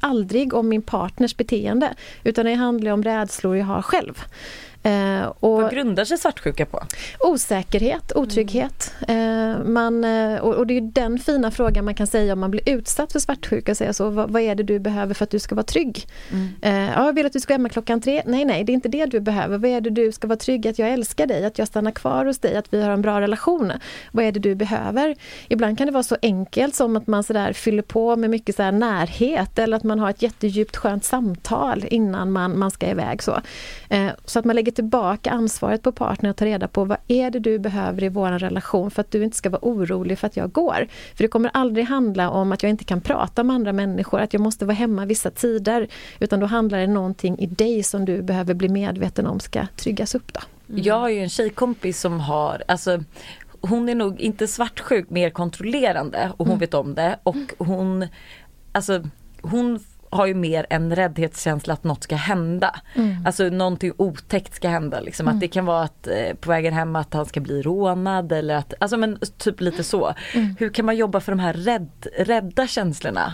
[0.00, 4.18] aldrig om min partners beteende utan det handlar om rädslor jag har själv.
[4.82, 6.82] Eh, och Vad grundar sig svartsjuka på?
[7.20, 8.94] Osäkerhet, otrygghet.
[9.08, 12.50] Eh, man, eh, och, och det är den fina frågan man kan säga om man
[12.50, 13.74] blir utsatt för svartsjuka.
[13.74, 16.06] Säga så, vad, vad är det du behöver för att du ska vara trygg?
[16.62, 18.22] Eh, ja, jag vill att du ska hemma klockan tre.
[18.26, 19.58] Nej, nej, det är inte det du behöver.
[19.58, 22.24] Vad är det du ska vara trygg att jag älskar dig, att jag stannar kvar
[22.24, 23.72] hos dig, att vi har en bra relation.
[24.12, 25.16] Vad är det du behöver?
[25.48, 28.70] Ibland kan det vara så enkelt som att man sådär fyller på med mycket så
[28.70, 33.22] närhet eller att man har ett jättedjupt skönt samtal innan man, man ska iväg.
[33.22, 33.40] Så.
[33.88, 37.30] Eh, så att man lägger tillbaka ansvaret på partnern och tar reda på vad är
[37.30, 40.36] det du behöver i vår relation för att du inte ska vara orolig för att
[40.36, 40.86] jag går.
[41.14, 44.32] För det kommer aldrig handla om att jag inte kan prata med andra människor, att
[44.32, 45.88] jag måste vara hemma vissa tider.
[46.20, 50.14] Utan då handlar det någonting i dig som du behöver bli medveten om ska tryggas
[50.14, 50.32] upp.
[50.32, 50.40] Då.
[50.66, 53.04] Jag har ju en tjejkompis som har, alltså
[53.60, 58.06] hon är nog inte svartsjuk, mer kontrollerande och hon vet om det och hon,
[58.72, 59.02] alltså
[59.42, 59.80] hon
[60.12, 62.80] har ju mer en räddhetskänsla att något ska hända.
[62.94, 63.26] Mm.
[63.26, 65.00] Alltså någonting otäckt ska hända.
[65.00, 65.28] Liksom.
[65.28, 68.54] Att det kan vara att eh, på vägen hem att han ska bli rånad eller
[68.54, 70.14] att, alltså men typ lite så.
[70.58, 73.32] Hur kan man jobba för de här rädd, rädda känslorna?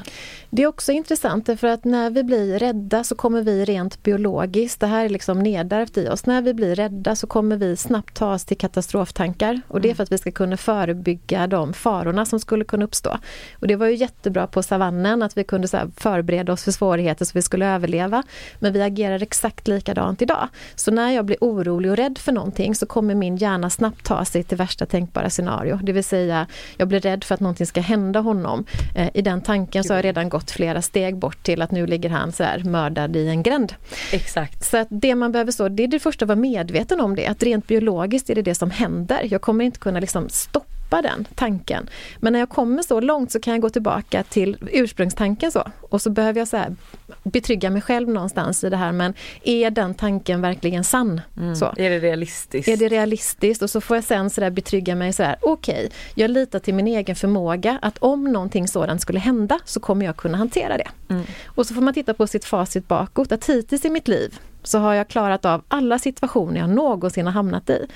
[0.51, 4.81] Det är också intressant därför att när vi blir rädda så kommer vi rent biologiskt,
[4.81, 8.17] det här är liksom nedärvt i oss, när vi blir rädda så kommer vi snabbt
[8.17, 12.27] ta oss till katastroftankar och det är för att vi ska kunna förebygga de farorna
[12.27, 13.19] som skulle kunna uppstå.
[13.61, 17.25] Och det var ju jättebra på savannen att vi kunde så förbereda oss för svårigheter
[17.25, 18.23] så vi skulle överleva.
[18.59, 20.49] Men vi agerar exakt likadant idag.
[20.75, 24.25] Så när jag blir orolig och rädd för någonting så kommer min hjärna snabbt ta
[24.25, 25.79] sig till värsta tänkbara scenario.
[25.83, 26.47] Det vill säga,
[26.77, 28.65] jag blir rädd för att någonting ska hända honom.
[28.97, 31.87] Eh, I den tanken så har jag redan gått flera steg bort till att nu
[31.87, 33.75] ligger han så här mördad i en gränd.
[34.13, 34.65] Exakt.
[34.65, 37.27] Så att det man behöver så, det är det första att vara medveten om det,
[37.27, 39.27] att rent biologiskt är det det som händer.
[39.31, 41.89] Jag kommer inte kunna liksom stoppa den tanken.
[42.21, 45.65] Men när jag kommer så långt så kan jag gå tillbaka till ursprungstanken så.
[45.81, 46.77] Och så behöver jag så här
[47.23, 51.21] betrygga mig själv någonstans i det här, men är den tanken verkligen sann?
[51.37, 51.57] Mm.
[51.57, 51.75] Så.
[51.77, 52.69] Är det realistiskt?
[52.69, 53.63] Är det realistiskt?
[53.63, 56.59] Och så får jag sen så där betrygga mig så här, okej, okay, jag litar
[56.59, 60.77] till min egen förmåga att om någonting sådant skulle hända så kommer jag kunna hantera
[60.77, 60.89] det.
[61.11, 61.23] Mm.
[61.47, 64.39] Och så får man titta på sitt facit bakåt, att hittills i mitt liv
[64.69, 67.87] så har jag klarat av alla situationer jag någonsin har hamnat i.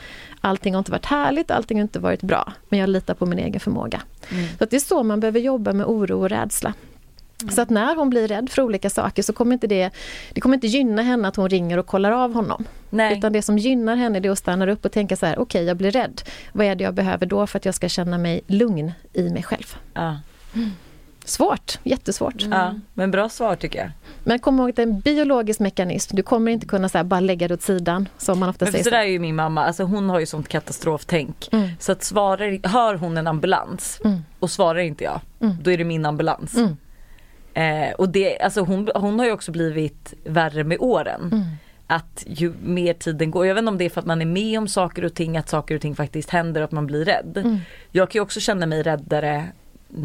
[0.40, 3.38] Allting har inte varit härligt, allting har inte varit bra, men jag litar på min
[3.38, 4.02] egen förmåga.
[4.30, 4.48] Mm.
[4.58, 6.74] Så det är så man behöver jobba med oro och rädsla.
[7.50, 9.90] Så att när hon blir rädd för olika saker så kommer inte det,
[10.32, 12.64] det kommer inte gynna henne att hon ringer och kollar av honom.
[12.90, 13.18] Nej.
[13.18, 15.64] Utan det som gynnar henne är att stanna upp och tänka så här, okej okay,
[15.64, 16.22] jag blir rädd.
[16.52, 19.42] Vad är det jag behöver då för att jag ska känna mig lugn i mig
[19.42, 19.76] själv?
[19.94, 20.16] Ja.
[21.24, 22.42] Svårt, jättesvårt.
[22.42, 22.58] Mm.
[22.58, 23.90] Ja, men bra svar tycker jag.
[24.24, 26.16] Men kom ihåg att det är en biologisk mekanism.
[26.16, 28.84] Du kommer inte kunna så bara lägga det åt sidan som man ofta men säger.
[28.84, 31.48] Så där är ju min mamma, alltså hon har ju sånt katastroftänk.
[31.52, 31.68] Mm.
[31.78, 34.24] Så att svarar, hör hon en ambulans Mm.
[34.38, 35.56] och svarar inte jag, Mm.
[35.62, 36.56] då är det min ambulans.
[36.56, 36.76] Mm.
[37.54, 41.20] Eh, och det, alltså hon, hon har ju också blivit värre med åren.
[41.32, 41.44] Mm.
[41.86, 44.26] Att ju mer tiden går, jag vet inte om det är för att man är
[44.26, 47.04] med om saker och ting, att saker och ting faktiskt händer och att man blir
[47.04, 47.36] rädd.
[47.36, 47.58] Mm.
[47.90, 49.44] Jag kan ju också känna mig räddare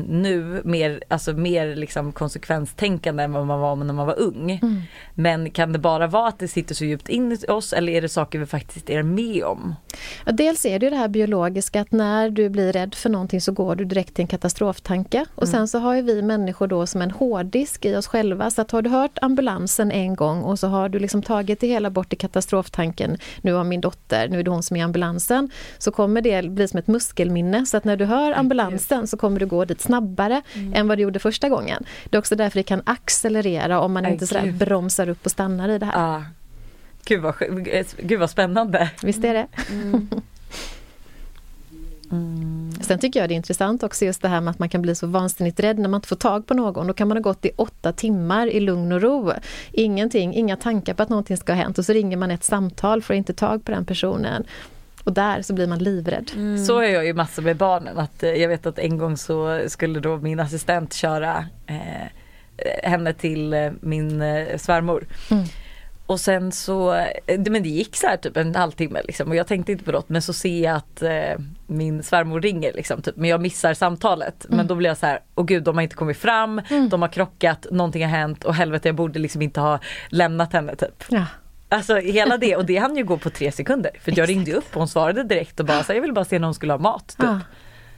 [0.07, 4.51] nu, mer, alltså mer liksom konsekvenstänkande än vad man var när man var ung.
[4.61, 4.81] Mm.
[5.13, 8.01] Men kan det bara vara att det sitter så djupt in i oss eller är
[8.01, 9.75] det saker vi faktiskt är med om?
[10.25, 13.41] Ja, dels är det ju det här biologiska att när du blir rädd för någonting
[13.41, 15.25] så går du direkt till en katastroftanke.
[15.35, 15.51] Och Mm.
[15.51, 18.51] sen så har ju vi människor då som en hårddisk i oss själva.
[18.51, 21.67] Så att har du hört ambulansen en gång och så har du liksom tagit det
[21.67, 23.17] hela bort till katastroftanken.
[23.41, 25.49] Nu har min dotter, nu är det hon som är i ambulansen.
[25.77, 27.65] Så kommer det bli som ett muskelminne.
[27.65, 30.41] Så att när du hör ambulansen så kommer du gå dit snabbare
[30.73, 31.83] än vad du gjorde första gången.
[32.09, 34.55] Det är också därför det kan accelerera om man Aj, inte sådär gud.
[34.55, 36.15] bromsar upp och stannar i det här.
[36.17, 36.23] Ah.
[37.05, 38.89] Gud, vad, sk- gud vad spännande.
[39.03, 39.47] Visst är det?
[42.11, 42.71] Mm.
[42.81, 44.95] Sen tycker jag det är intressant också just det här med att man kan bli
[44.95, 46.87] så vansinnigt rädd när man inte får tag på någon.
[46.87, 49.31] Då kan man ha gått i åtta timmar i lugn och ro.
[49.71, 53.01] Ingenting, inga tankar på att någonting ska ha hänt och så ringer man ett samtal
[53.01, 54.43] för att inte tag på den personen.
[55.07, 56.29] Och där så blir man livrädd.
[56.67, 57.97] Så är jag ju massor med barnen.
[57.99, 62.07] Att, eh, jag vet att en gång så skulle då min assistent köra eh,
[62.83, 65.05] henne till eh, min eh, svärmor.
[65.31, 65.43] Mm.
[66.05, 67.05] Och sen så, eh,
[67.39, 69.91] det- men det gick så här typ en halvtimme liksom och jag tänkte inte på
[69.91, 73.73] något men så ser jag att eh, min svärmor ringer liksom typ, men jag missar
[73.73, 74.45] samtalet.
[74.49, 76.89] Men då blir jag så här, åh gud de har inte kommit fram, Mm.
[76.89, 79.79] de har krockat, någonting har hänt och helvete jag borde liksom inte ha
[80.09, 81.03] lämnat henne typ.
[81.09, 81.25] Ja.
[81.69, 84.67] Alltså hela det och det hann ju gå på tre sekunder för jag ringde upp
[84.73, 86.77] och hon svarade direkt och bara så jag ville bara se när hon skulle ha
[86.79, 87.07] mat.
[87.07, 87.17] Typ.
[87.19, 87.39] Ja.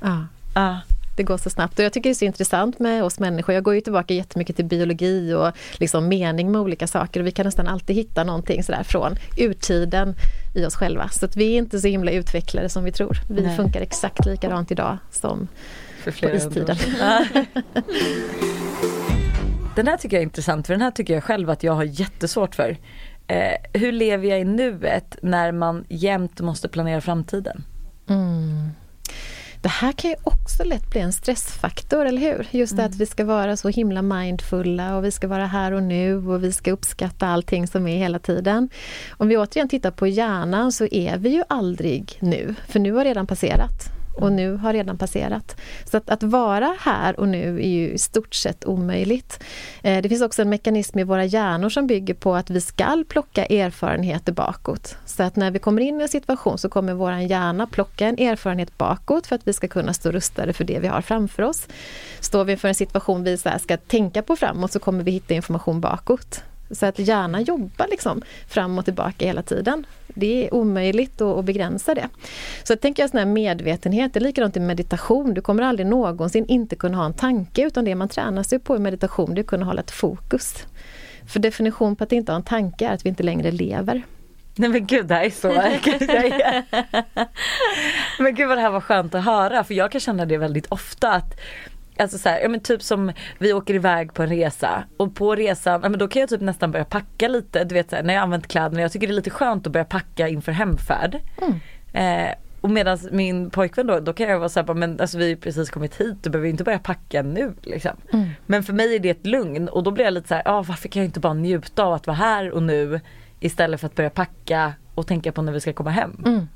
[0.01, 0.25] Ja.
[0.53, 0.75] Ah.
[1.17, 3.55] Det går så snabbt och jag tycker det är så intressant med oss människor.
[3.55, 7.31] Jag går ju tillbaka jättemycket till biologi och liksom mening med olika saker och vi
[7.31, 10.15] kan nästan alltid hitta någonting sådär från urtiden
[10.55, 11.09] i oss själva.
[11.09, 13.17] Så att vi är inte så himla utvecklade som vi tror.
[13.29, 13.55] Vi Nej.
[13.57, 15.47] funkar exakt likadant idag som
[16.03, 16.69] För på flera istiden.
[16.69, 16.77] år.
[16.99, 17.25] Ja.
[19.75, 21.83] Den här tycker jag är intressant för den här tycker jag själv att jag har
[21.83, 22.77] jättesvårt för.
[23.29, 27.63] Eh, hur lever jag i nuet när man jämt måste planera framtiden?
[28.09, 28.69] Mm.
[29.61, 32.47] Det här kan ju också lätt bli en stressfaktor, eller hur?
[32.51, 32.85] Just mm.
[32.85, 36.43] att vi ska vara så himla mindfulla och vi ska vara här och nu och
[36.43, 38.69] vi ska uppskatta allting som är hela tiden.
[39.09, 43.05] Om vi återigen tittar på hjärnan så är vi ju aldrig nu, för nu har
[43.05, 45.55] redan passerat och nu har redan passerat.
[45.85, 49.43] Så att, att vara här och nu är ju i stort sett omöjligt.
[49.83, 53.03] Eh, det finns också en mekanism i våra hjärnor som bygger på att vi ska
[53.07, 54.97] plocka erfarenheter bakåt.
[55.05, 58.19] Så att när vi kommer in i en situation så kommer vår hjärna plocka en
[58.19, 61.67] erfarenhet bakåt för att vi ska kunna stå rustade för det vi har framför oss.
[62.19, 65.81] Står vi inför en situation vi ska tänka på framåt så kommer vi hitta information
[65.81, 66.43] bakåt.
[66.71, 69.85] Så att hjärnan jobbar liksom fram och tillbaka hela tiden.
[70.07, 72.09] Det är omöjligt att, begränsa det.
[72.63, 75.33] Så jag tänker jag sån här medvetenhet, det är likadant i meditation.
[75.33, 78.75] Du kommer aldrig någonsin inte kunna ha en tanke utan det man tränar sig på
[78.75, 80.65] i meditation det är att kunna hålla ett fokus.
[81.27, 84.03] För definition på att inte ha en tanke är att vi inte längre lever.
[84.55, 85.47] Nej men gud det här är så
[88.23, 90.65] Men gud vad det här var skönt att höra för jag kan känna det väldigt
[90.69, 91.39] ofta att
[91.99, 95.35] Alltså så här, ja men typ som vi åker iväg på en resa och på
[95.35, 98.03] resan, ja men då kan jag typ nästan börja packa lite, du vet så här,
[98.03, 101.19] när jag använt kläderna, jag tycker det är lite skönt att börja packa inför hemfärd.
[101.41, 101.59] Mm.
[101.93, 105.35] Eh, och medan min pojkvän då, då kan jag vara såhär, men alltså vi har
[105.35, 107.91] precis kommit hit, du behöver inte börja packa nu liksom.
[108.13, 108.29] Mm.
[108.45, 110.89] Men för mig är det ett lugn och då blir jag lite såhär, ah, varför
[110.89, 113.01] kan jag inte bara njuta av att vara här och nu
[113.39, 116.23] istället för att börja packa och tänka på när vi ska komma hem.
[116.25, 116.47] Mm.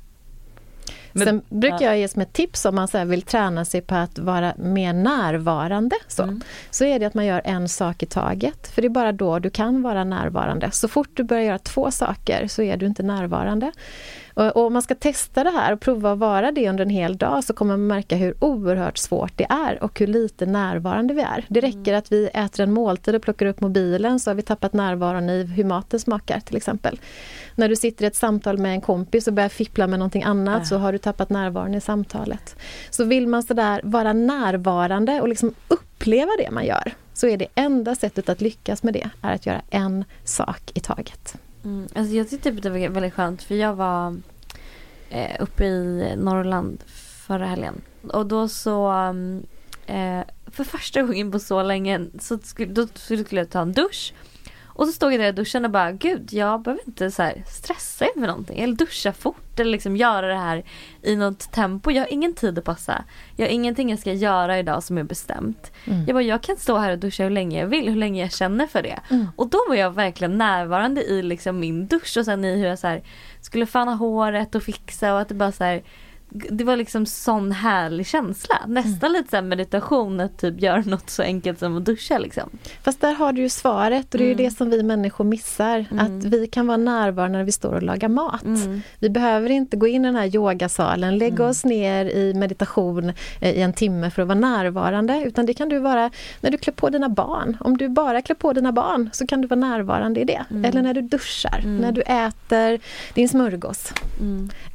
[1.16, 3.94] Men, Sen brukar jag ge som ett tips om man så vill träna sig på
[3.94, 5.96] att vara mer närvarande.
[6.08, 6.40] Så, mm.
[6.70, 8.68] så är det att man gör en sak i taget.
[8.74, 10.70] För det är bara då du kan vara närvarande.
[10.70, 13.72] Så fort du börjar göra två saker så är du inte närvarande.
[14.34, 17.16] Och, om man ska testa det här och prova att vara det under en hel
[17.16, 21.22] dag så kommer man märka hur oerhört svårt det är och hur lite närvarande vi
[21.22, 21.44] är.
[21.48, 21.98] Det räcker mm.
[21.98, 25.42] att vi äter en måltid och plockar upp mobilen så har vi tappat närvaron i
[25.42, 27.00] hur maten smakar till exempel.
[27.54, 30.62] När du sitter i ett samtal med en kompis och börjar fippla med någonting annat
[30.62, 30.64] äh.
[30.64, 32.56] så har du tappat närvaron i samtalet.
[32.90, 37.46] Så vill man sådär vara närvarande och liksom uppleva det man gör så är det
[37.54, 41.34] enda sättet att lyckas med det är att göra en sak i taget.
[41.64, 44.16] Mm, alltså jag tyckte typ det var väldigt skönt för jag var
[45.10, 46.82] eh, uppe i Norrland
[47.26, 47.80] förra helgen.
[48.12, 49.46] Och då så mm,
[49.86, 54.14] eh, för första gången på så länge så skulle, då skulle jag ta en dusch.
[54.74, 58.04] Och så stod jag där i duschen och bara gud jag behöver inte så stressa
[58.04, 60.64] inför någonting eller duscha fort eller liksom göra det här
[61.02, 61.90] i något tempo.
[61.90, 63.04] Jag har ingen tid att passa.
[63.36, 65.72] Jag har ingenting jag ska göra idag som är bestämt.
[65.84, 66.04] Mm.
[66.06, 68.32] Jag bara jag kan stå här och duscha hur länge jag vill, hur länge jag
[68.32, 69.00] känner för det.
[69.10, 69.26] Mm.
[69.36, 72.78] Och då var jag verkligen närvarande i liksom min dusch och sen i hur jag
[72.78, 73.00] så
[73.40, 75.82] skulle fana håret och fixa och att det bara så här,
[76.34, 78.60] det var liksom sån härlig känsla.
[78.66, 79.12] Nästan mm.
[79.12, 82.50] lite så meditation att typ göra något så enkelt som att duscha liksom.
[82.82, 84.44] Fast där har du ju svaret och det är mm.
[84.44, 85.86] det som vi människor missar.
[85.90, 85.98] Mm.
[85.98, 88.44] Att vi kan vara närvarande när vi står och lagar mat.
[88.44, 88.82] Mm.
[88.98, 91.50] Vi behöver inte gå in i den här yogasalen, lägga mm.
[91.50, 95.22] oss ner i meditation eh, i en timme för att vara närvarande.
[95.26, 96.10] Utan det kan du vara
[96.40, 97.56] när du klär på dina barn.
[97.60, 100.44] Om du bara klär på dina barn så kan du vara närvarande i det.
[100.50, 100.64] Mm.
[100.64, 102.80] Eller när du duschar, när du äter
[103.14, 103.92] din smörgås.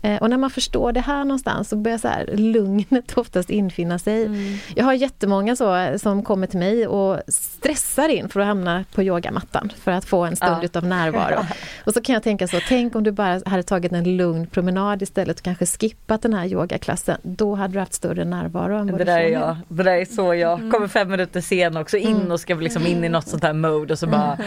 [0.01, 3.49] Eh, och när man förstår det här någonstans någonstans så börjar så här, lugnet oftast
[3.49, 4.25] infinna sig.
[4.25, 4.57] Mm.
[4.75, 9.03] Jag har jättemånga så som kommer till mig och stressar in för att hamna på
[9.03, 10.65] yogamattan för att få en stund ja.
[10.65, 11.45] utav närvaro.
[11.85, 15.01] och så kan jag tänka så, tänk om du bara hade tagit en lugn promenad
[15.01, 17.17] istället och kanske skippat den här yogaklassen.
[17.23, 19.57] Då hade du haft större närvaro än vad det där är jag.
[19.67, 20.59] Det där är så jag.
[20.59, 20.71] Mm.
[20.71, 22.31] Kommer fem minuter sen också in mm.
[22.31, 24.37] och ska liksom in i något sånt här mode och så bara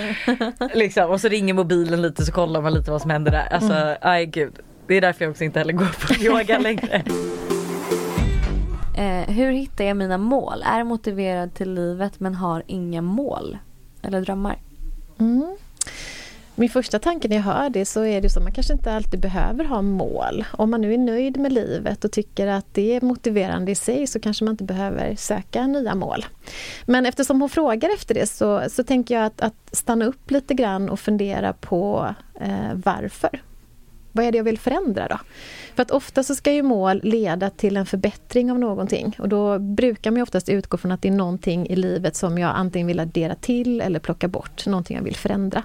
[0.75, 3.49] liksom, och så ringer mobilen lite så kollar man lite vad som händer där.
[3.51, 3.97] Alltså, mm.
[4.01, 4.53] aj gud.
[4.93, 7.03] Det är därför jag också inte heller går på yoga längre.
[8.97, 10.63] Eh, hur hittar jag mina mål?
[10.67, 13.59] Är motiverad till livet men har inga mål
[14.03, 14.59] eller drömmar?
[15.19, 15.57] Mm.
[16.55, 18.93] Min första tanke när jag hör det så är det så att man kanske inte
[18.93, 20.45] alltid behöver ha mål.
[20.53, 24.07] Om man nu är nöjd med livet och tycker att det är motiverande i sig
[24.07, 26.25] så kanske man inte behöver söka nya mål.
[26.87, 30.55] Men eftersom hon frågar efter det så, så tänker jag att, att stanna upp lite
[30.55, 33.41] grann och fundera på eh, varför.
[34.13, 35.19] Vad är det jag vill förändra då?
[35.75, 39.59] För att ofta så ska ju mål leda till en förbättring av någonting och då
[39.59, 43.01] brukar man oftast utgå från att det är någonting i livet som jag antingen vill
[43.01, 45.63] addera till eller plocka bort, någonting jag vill förändra.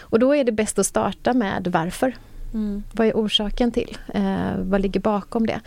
[0.00, 2.14] Och då är det bäst att starta med varför.
[2.54, 2.82] Mm.
[2.92, 3.98] Vad är orsaken till?
[4.14, 5.60] Eh, vad ligger bakom det?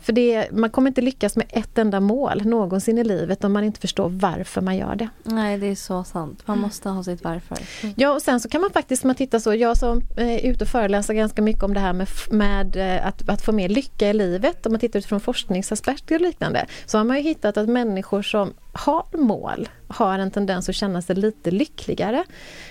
[0.00, 3.64] För det, man kommer inte lyckas med ett enda mål någonsin i livet om man
[3.64, 5.08] inte förstår varför man gör det.
[5.22, 6.42] Nej, det är så sant.
[6.46, 7.58] Man måste ha sitt varför.
[7.82, 7.94] Mm.
[7.98, 10.64] Ja, och sen så kan man faktiskt, man tittar så, jag som eh, är ute
[10.64, 14.08] och föreläser ganska mycket om det här med, med eh, att, att få mer lycka
[14.08, 17.68] i livet, om man tittar utifrån forskningsaspekter och liknande, så har man ju hittat att
[17.68, 22.24] människor som har mål har en tendens att känna sig lite lyckligare.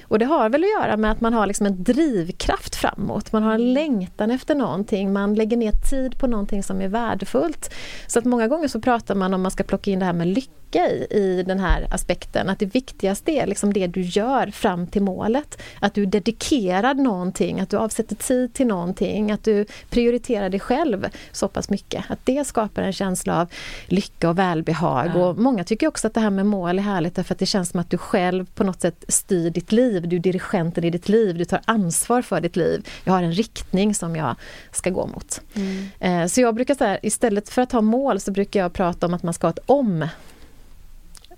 [0.07, 3.31] Och det har väl att göra med att man har liksom en drivkraft framåt.
[3.31, 6.87] Man har en längtan efter någonting, man lägger ner tid på någonting som är
[7.17, 7.73] värdefullt.
[8.07, 10.27] Så att många gånger så pratar man om man ska plocka in det här med
[10.27, 12.49] lycka i, i den här aspekten.
[12.49, 15.61] Att det viktigaste är liksom det du gör fram till målet.
[15.79, 21.07] Att du dedikerar någonting, att du avsätter tid till någonting, att du prioriterar dig själv
[21.31, 22.03] så pass mycket.
[22.09, 23.47] Att det skapar en känsla av
[23.85, 25.11] lycka och välbehag.
[25.15, 25.25] Ja.
[25.25, 27.69] Och många tycker också att det här med mål är härligt därför att det känns
[27.69, 30.07] som att du själv på något sätt styr ditt liv.
[30.07, 32.87] Du är dirigenten i ditt liv, du tar ansvar för ditt liv.
[33.03, 34.35] Jag har en riktning som jag
[34.71, 35.41] ska gå mot.
[35.53, 35.89] Mm.
[35.99, 39.13] Eh, så jag brukar säga istället för att ha mål så brukar jag prata om
[39.13, 40.07] att man ska ha ett om.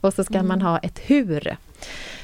[0.02, 0.48] Och så ska mm.
[0.48, 1.58] man ha ett hur.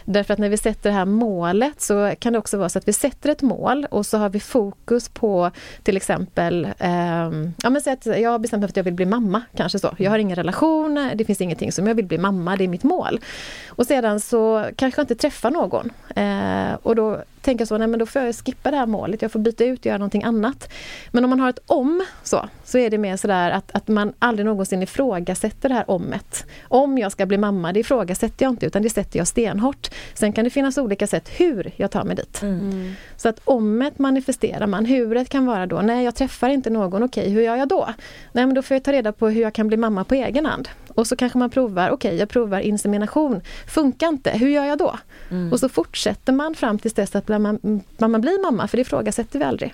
[0.05, 2.87] Därför att när vi sätter det här målet så kan det också vara så att
[2.87, 5.51] vi sätter ett mål och så har vi fokus på
[5.83, 7.31] till exempel, eh,
[7.63, 9.79] ja men säg att jag har bestämt mig för att jag vill bli mamma, kanske
[9.79, 9.95] så.
[9.97, 12.83] Jag har ingen relation, det finns ingenting som jag vill bli mamma, det är mitt
[12.83, 13.19] mål.
[13.67, 15.91] Och sedan så kanske jag inte träffar någon.
[16.15, 19.21] Eh, och då tänker jag så, nej men då får jag skippa det här målet,
[19.21, 20.73] jag får byta ut och göra någonting annat.
[21.11, 24.13] Men om man har ett om så, så är det mer sådär att, att man
[24.19, 26.45] aldrig någonsin ifrågasätter det här omet.
[26.63, 29.89] Om jag ska bli mamma, det ifrågasätter jag inte utan det sätter jag stenhårt.
[30.13, 32.41] Sen kan det finnas olika sätt hur jag tar mig dit.
[32.41, 32.93] Mm.
[33.17, 37.29] Så att omet manifesterar man, huret kan vara då, nej jag träffar inte någon, okej
[37.29, 37.89] hur gör jag då?
[38.31, 40.45] Nej men då får jag ta reda på hur jag kan bli mamma på egen
[40.45, 40.69] hand.
[40.95, 44.77] Och så kanske man provar, okej okay, jag provar insemination, funkar inte, hur gör jag
[44.77, 44.97] då?
[45.31, 45.51] Mm.
[45.51, 47.59] Och så fortsätter man fram tills dess att man,
[47.97, 49.73] man blir mamma, för det ifrågasätter vi aldrig.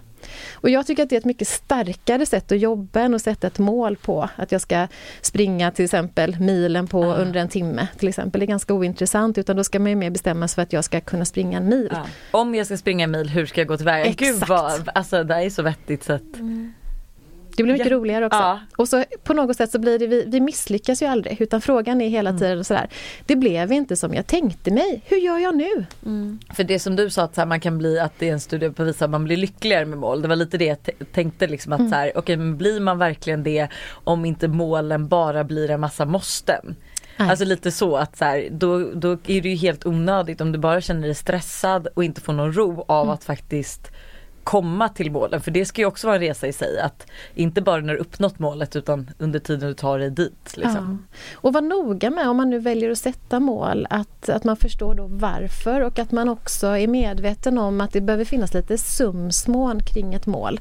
[0.54, 3.48] Och jag tycker att det är ett mycket starkare sätt att jobba än att sätta
[3.48, 4.88] ett mål på att jag ska
[5.22, 7.22] springa till exempel milen på uh.
[7.22, 8.40] under en timme till exempel.
[8.40, 10.84] Det är ganska ointressant utan då ska man ju mer bestämma sig för att jag
[10.84, 11.92] ska kunna springa en mil.
[11.92, 12.06] Uh.
[12.32, 14.06] Om jag ska springa en mil, hur ska jag gå tillväga?
[14.06, 14.20] Exakt.
[14.20, 16.36] Gud vad, alltså det är så vettigt sätt.
[16.36, 16.74] Mm.
[17.58, 17.98] Det blir mycket ja.
[17.98, 18.40] roligare också.
[18.40, 18.60] Ja.
[18.78, 22.02] Och så på något sätt så blir det, vi, vi misslyckas ju aldrig utan frågan
[22.02, 22.40] är hela mm.
[22.40, 22.90] tiden sådär,
[23.26, 25.86] det blev inte som jag tänkte mig, hur gör jag nu?
[26.06, 26.40] Mm.
[26.54, 28.40] För det som du sa att så här, man kan bli, att det är en
[28.40, 30.78] studie på att man blir lyckligare med mål, det var lite det jag
[31.12, 31.92] tänkte liksom att mm.
[31.92, 33.68] så här, okay, men blir man verkligen det
[34.04, 36.76] om inte målen bara blir en massa måsten?
[37.18, 37.30] Nej.
[37.30, 40.60] Alltså lite så att så här, då, då är det ju helt onödigt om du
[40.60, 43.14] bara känner dig stressad och inte får någon ro av mm.
[43.14, 43.92] att faktiskt
[44.44, 45.42] komma till målen.
[45.42, 46.80] För det ska ju också vara en resa i sig.
[46.80, 50.58] Att inte bara när du uppnått målet utan under tiden du tar dig dit.
[50.58, 51.08] Liksom.
[51.12, 51.18] Ja.
[51.34, 54.96] Och var noga med om man nu väljer att sätta mål att, att man förstår
[54.96, 59.80] då varför och att man också är medveten om att det behöver finnas lite sumsmån
[59.84, 60.60] kring ett mål.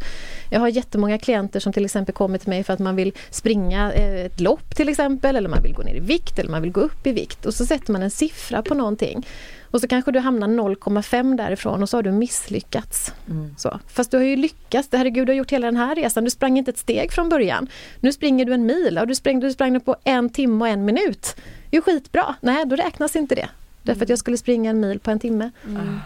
[0.50, 3.92] Jag har jättemånga klienter som till exempel kommer till mig för att man vill springa
[3.92, 6.72] eh, ett lopp till exempel eller man vill gå ner i vikt eller man vill
[6.72, 9.26] gå upp i vikt och så sätter man en siffra på någonting.
[9.70, 13.14] Och så kanske du hamnar 0,5 därifrån och så har du misslyckats.
[13.30, 13.54] Mm.
[13.58, 13.80] Så.
[13.86, 16.58] Fast du har ju lyckats, herregud du har gjort hela den här resan, du sprang
[16.58, 17.68] inte ett steg från början.
[18.00, 20.84] Nu springer du en mil och du sprang, du sprang på en timme och en
[20.84, 21.36] minut.
[21.70, 23.48] Det är ju skitbra, nej då räknas inte det.
[23.82, 25.50] Därför att jag skulle springa en mil på en timme.
[25.66, 26.00] Mm.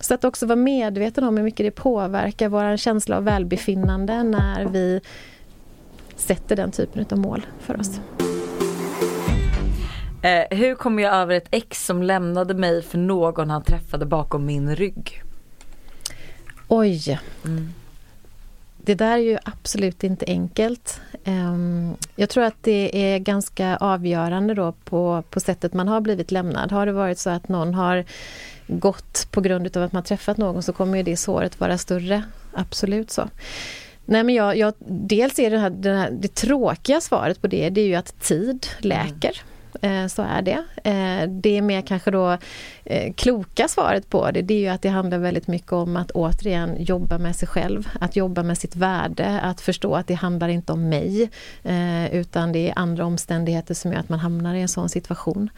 [0.00, 4.64] Så att också vara medveten om hur mycket det påverkar vår känsla av välbefinnande när
[4.64, 5.00] vi
[6.16, 8.00] sätter den typen av mål för oss.
[10.22, 10.46] Mm.
[10.50, 14.46] Eh, hur kom jag över ett ex som lämnade mig för någon han träffade bakom
[14.46, 15.22] min rygg?
[16.68, 17.20] Oj.
[17.44, 17.74] Mm.
[18.84, 21.00] Det där är ju absolut inte enkelt.
[21.24, 26.30] Um, jag tror att det är ganska avgörande då på, på sättet man har blivit
[26.30, 26.72] lämnad.
[26.72, 28.04] Har det varit så att någon har
[28.66, 32.22] gått på grund av att man träffat någon så kommer ju det såret vara större.
[32.52, 33.28] Absolut så.
[34.04, 37.70] Nej men jag, jag dels är det, här, det, här, det tråkiga svaret på det,
[37.70, 39.42] det är ju att tid läker.
[39.80, 40.64] Eh, så är det.
[40.84, 42.38] Eh, det är mer kanske då
[42.84, 46.10] eh, kloka svaret på det, det är ju att det handlar väldigt mycket om att
[46.10, 50.48] återigen jobba med sig själv, att jobba med sitt värde, att förstå att det handlar
[50.48, 51.30] inte om mig,
[52.12, 55.50] utan det är andra omständigheter som gör att man hamnar i en sån situation.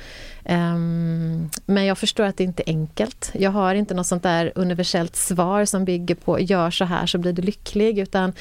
[0.45, 3.31] Ehm, men jag förstår att det inte är enkelt.
[3.35, 7.19] Jag har inte något sånt där universellt svar som bygger på gör så här så
[7.19, 8.33] blir du lycklig, utan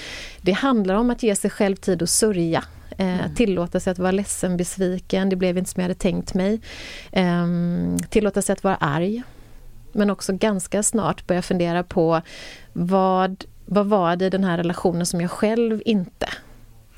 [0.42, 2.64] det handlar om att ge sig själv tid att sörja
[2.98, 3.36] Eh, mm.
[3.36, 6.62] Tillåta sig att vara ledsen, besviken, det blev inte som jag hade tänkt mig.
[7.12, 7.48] Eh,
[8.10, 9.24] tillåta sig att vara arg.
[9.92, 12.22] Men också ganska snart börja fundera på
[12.74, 16.28] vad, vad var det i den här relationen som jag själv inte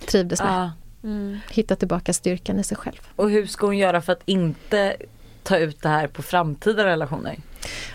[0.07, 0.61] trivdes med.
[0.61, 0.71] Ah.
[1.03, 1.37] Mm.
[1.49, 2.99] Hitta tillbaka styrkan i sig själv.
[3.15, 4.95] Och hur ska hon göra för att inte
[5.43, 7.35] ta ut det här på framtida relationer?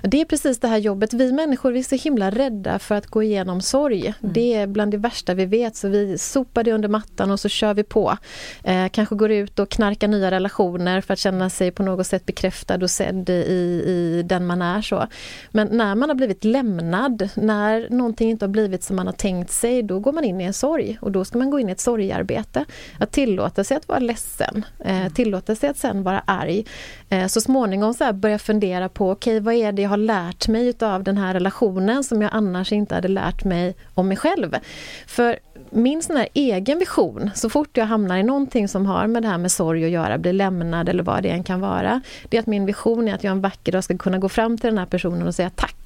[0.02, 1.12] Det är precis det här jobbet.
[1.12, 4.00] Vi människor vi är så himla rädda för att gå igenom sorg.
[4.06, 4.32] Mm.
[4.32, 7.48] Det är bland det värsta vi vet så vi sopar det under mattan och så
[7.48, 8.16] kör vi på.
[8.64, 12.26] Eh, kanske går ut och knarkar nya relationer för att känna sig på något sätt
[12.26, 14.82] bekräftad och sedd i, i den man är.
[14.82, 15.06] så.
[15.50, 19.50] Men när man har blivit lämnad, när någonting inte har blivit som man har tänkt
[19.50, 21.72] sig, då går man in i en sorg och då ska man gå in i
[21.72, 22.64] ett sorgarbete.
[22.98, 26.64] Att tillåta sig att vara ledsen, eh, tillåta sig att sen vara arg.
[27.12, 30.48] Eh, så småningom så börja fundera på, okej okay, vad är det jag har lärt
[30.48, 34.56] mig utav den här relationen som jag annars inte hade lärt mig om mig själv?
[35.06, 35.38] För
[35.70, 39.28] min sån här egen vision, så fort jag hamnar i någonting som har med det
[39.28, 42.40] här med sorg att göra, blir lämnad eller vad det än kan vara, det är
[42.40, 44.78] att min vision är att jag en vacker dag ska kunna gå fram till den
[44.78, 45.79] här personen och säga tack.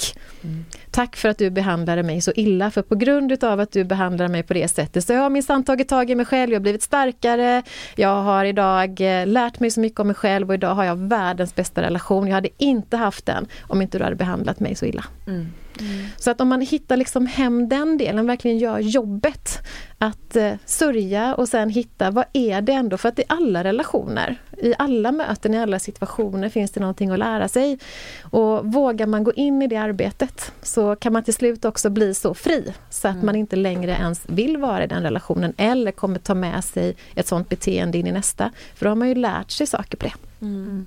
[0.45, 0.65] Mm.
[0.91, 4.33] Tack för att du behandlade mig så illa, för på grund utav att du behandlade
[4.33, 6.63] mig på det sättet så jag har minsann tagit tag i mig själv, jag har
[6.63, 7.63] blivit starkare,
[7.97, 10.97] jag har idag eh, lärt mig så mycket om mig själv och idag har jag
[10.97, 12.27] världens bästa relation.
[12.29, 15.05] Jag hade inte haft den om inte du hade behandlat mig så illa.
[15.27, 15.47] Mm.
[15.81, 16.07] Mm.
[16.17, 19.59] Så att om man hittar liksom hem den delen, verkligen gör jobbet
[19.99, 24.37] att eh, sörja och sen hitta vad är det ändå, för att i alla relationer,
[24.63, 27.79] i alla möten, i alla situationer finns det någonting att lära sig.
[28.23, 32.15] Och vågar man gå in i det arbetet så kan man till slut också bli
[32.15, 33.27] så fri så att mm.
[33.27, 37.27] man inte längre ens vill vara i den relationen eller kommer ta med sig ett
[37.27, 38.51] sånt beteende in i nästa.
[38.75, 40.15] För då har man ju lärt sig saker på det.
[40.45, 40.87] Mm.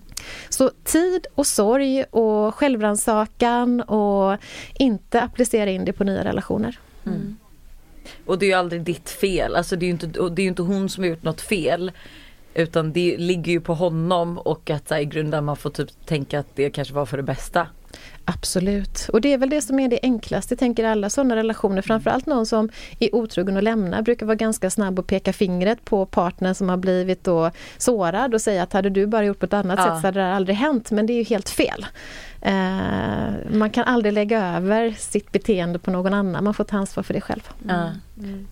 [0.49, 4.37] Så tid och sorg och självrannsakan och
[4.73, 6.79] inte applicera in det på nya relationer.
[7.05, 7.37] Mm.
[8.25, 10.61] Och det är ju aldrig ditt fel, alltså det är ju inte, det är inte
[10.61, 11.91] hon som har gjort något fel.
[12.53, 16.39] Utan det ligger ju på honom och att här, i grunden man får typ tänka
[16.39, 17.67] att det kanske var för det bästa.
[18.29, 19.09] Absolut.
[19.13, 21.81] Och det är väl det som är det enklaste, tänker alla sådana relationer.
[21.81, 22.69] Framförallt någon som
[22.99, 26.77] är otrogen och lämnar brukar vara ganska snabb att peka fingret på partnern som har
[26.77, 29.85] blivit då sårad och säga att hade du bara gjort på ett annat ja.
[29.85, 30.91] sätt så hade det aldrig hänt.
[30.91, 31.85] Men det är ju helt fel.
[32.41, 37.03] Eh, man kan aldrig lägga över sitt beteende på någon annan, man får ta ansvar
[37.03, 37.49] för det själv.
[37.63, 37.89] Mm.
[38.17, 38.47] Mm.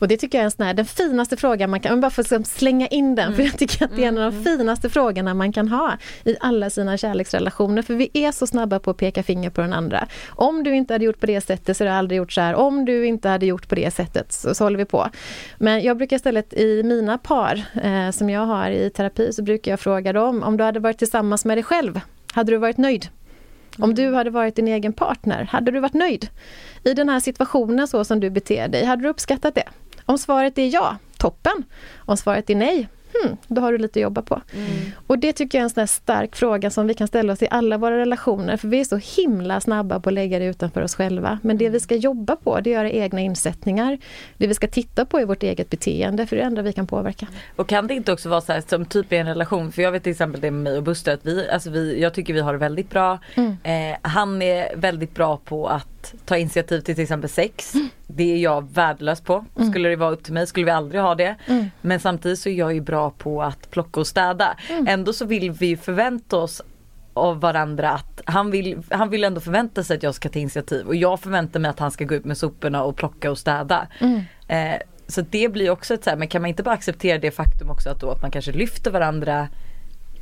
[0.00, 2.10] Och det tycker jag är en sån här, den finaste frågan man kan, om bara
[2.10, 3.36] får liksom slänga in den, mm.
[3.36, 4.44] för jag tycker att det är en av de mm.
[4.44, 5.92] finaste frågorna man kan ha
[6.24, 7.82] i alla sina kärleksrelationer.
[7.82, 10.06] För vi är så snabba på att peka finger på den andra.
[10.28, 12.54] Om du inte hade gjort på det sättet så hade du aldrig gjort så här.
[12.54, 15.08] Om du inte hade gjort på det sättet så, så håller vi på.
[15.58, 19.72] Men jag brukar istället i mina par eh, som jag har i terapi så brukar
[19.72, 22.00] jag fråga dem om du hade varit tillsammans med dig själv,
[22.32, 23.08] hade du varit nöjd?
[23.78, 26.28] Om du hade varit din egen partner, hade du varit nöjd?
[26.84, 29.64] I den här situationen så som du beter dig, hade du uppskattat det?
[30.06, 31.64] Om svaret är ja, toppen.
[31.96, 34.40] Om svaret är nej, hmm, då har du lite att jobba på.
[34.54, 34.68] Mm.
[35.06, 37.48] Och det tycker jag är en sån stark fråga som vi kan ställa oss i
[37.50, 40.94] alla våra relationer, för vi är så himla snabba på att lägga det utanför oss
[40.94, 41.38] själva.
[41.42, 43.98] Men det vi ska jobba på, det är att göra egna insättningar.
[44.36, 46.72] Det vi ska titta på är vårt eget beteende, för det är det enda vi
[46.72, 47.26] kan påverka.
[47.56, 49.92] Och kan det inte också vara så här, som typ i en relation, för jag
[49.92, 52.40] vet till exempel det med mig och Buster, att vi, alltså vi, jag tycker vi
[52.40, 53.18] har det väldigt bra.
[53.34, 53.56] Mm.
[53.62, 57.74] Eh, han är väldigt bra på att ta initiativ till till exempel sex.
[57.74, 57.88] Mm.
[58.06, 59.44] Det är jag värdelös på.
[59.56, 59.70] Mm.
[59.70, 61.36] Skulle det vara upp till mig skulle vi aldrig ha det.
[61.46, 61.70] Mm.
[61.80, 64.56] Men samtidigt så är jag ju bra på att plocka och städa.
[64.68, 64.86] Mm.
[64.88, 66.62] Ändå så vill vi förvänta oss
[67.14, 70.86] av varandra att han vill, han vill ändå förvänta sig att jag ska ta initiativ
[70.86, 73.88] och jag förväntar mig att han ska gå ut med soporna och plocka och städa.
[73.98, 74.20] Mm.
[74.48, 77.30] Eh, så det blir också ett så här, men kan man inte bara acceptera det
[77.30, 79.48] faktum också att då att man kanske lyfter varandra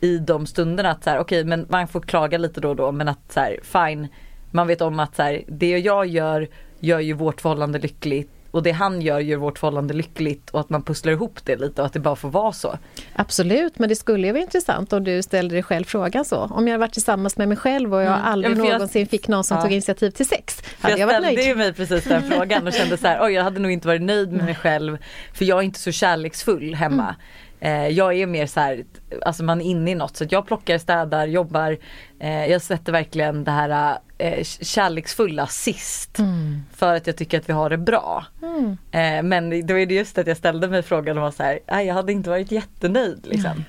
[0.01, 2.76] i de stunderna att så här, okej okay, men man får klaga lite då och
[2.76, 4.09] då men att så här, fine
[4.51, 6.49] man vet om att så här, det jag gör
[6.81, 10.71] gör ju vårt förhållande lyckligt och det han gör gör vårt förhållande lyckligt och att
[10.71, 12.79] man pusslar ihop det lite och att det bara får vara så.
[13.15, 16.37] Absolut, men det skulle ju vara intressant om du ställde dig själv frågan så.
[16.37, 18.25] Om jag varit tillsammans med mig själv och jag mm.
[18.25, 19.63] aldrig ja, någonsin jag, fick någon som ja.
[19.63, 20.63] tog initiativ till sex.
[20.81, 21.39] Hade jag, jag varit nöjd?
[21.39, 23.71] Jag ställde ju mig precis den frågan och kände så här, oj jag hade nog
[23.71, 24.99] inte varit nöjd med mig själv
[25.33, 27.03] för jag är inte så kärleksfull hemma.
[27.03, 27.15] Mm.
[27.61, 28.85] Eh, jag är mer så här,
[29.23, 31.79] alltså man är inne i något så jag plockar, städar, jobbar.
[32.21, 36.19] Eh, jag sätter verkligen det här eh, kärleksfulla sist.
[36.19, 36.63] Mm.
[36.75, 38.27] För att jag tycker att vi har det bra.
[38.43, 38.77] Mm.
[38.91, 41.83] Eh, men då är det just att jag ställde mig frågan och var så här,
[41.83, 43.27] jag hade inte varit jättenöjd.
[43.27, 43.53] Liksom.
[43.57, 43.65] Nej.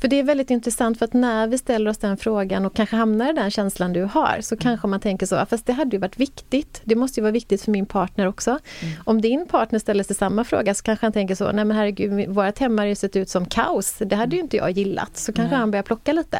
[0.00, 2.96] För det är väldigt intressant för att när vi ställer oss den frågan och kanske
[2.96, 4.62] hamnar i den känslan du har så mm.
[4.62, 6.80] kanske man tänker så, fast det hade ju varit viktigt.
[6.84, 8.50] Det måste ju vara viktigt för min partner också.
[8.50, 8.94] Mm.
[9.04, 12.28] Om din partner ställer sig samma fråga så kanske han tänker så, nej men herregud,
[12.28, 13.94] vårt hem har ju sett ut som kaos.
[13.98, 15.16] Det hade ju inte jag gillat.
[15.16, 15.60] Så kanske mm.
[15.60, 16.38] han börjar plocka lite.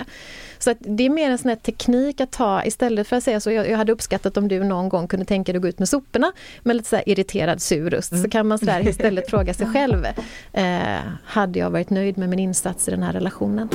[0.64, 3.50] Så det är mer en sån här teknik att ta istället för att säga så,
[3.50, 5.88] jag, jag hade uppskattat om du någon gång kunde tänka dig att gå ut med
[5.88, 8.12] soporna med lite så irriterad sur röst.
[8.12, 8.24] Mm.
[8.24, 10.06] Så kan man så där istället fråga sig själv,
[10.52, 13.68] eh, hade jag varit nöjd med min insats i den här relationen?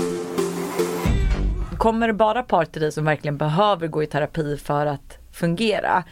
[1.78, 6.04] Kommer det bara par till dig som verkligen behöver gå i terapi för att fungera?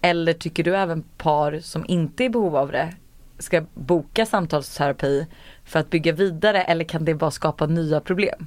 [0.00, 2.94] Eller tycker du även par som inte är i behov av det
[3.38, 5.26] ska boka samtalsterapi
[5.68, 8.46] för att bygga vidare eller kan det bara skapa nya problem?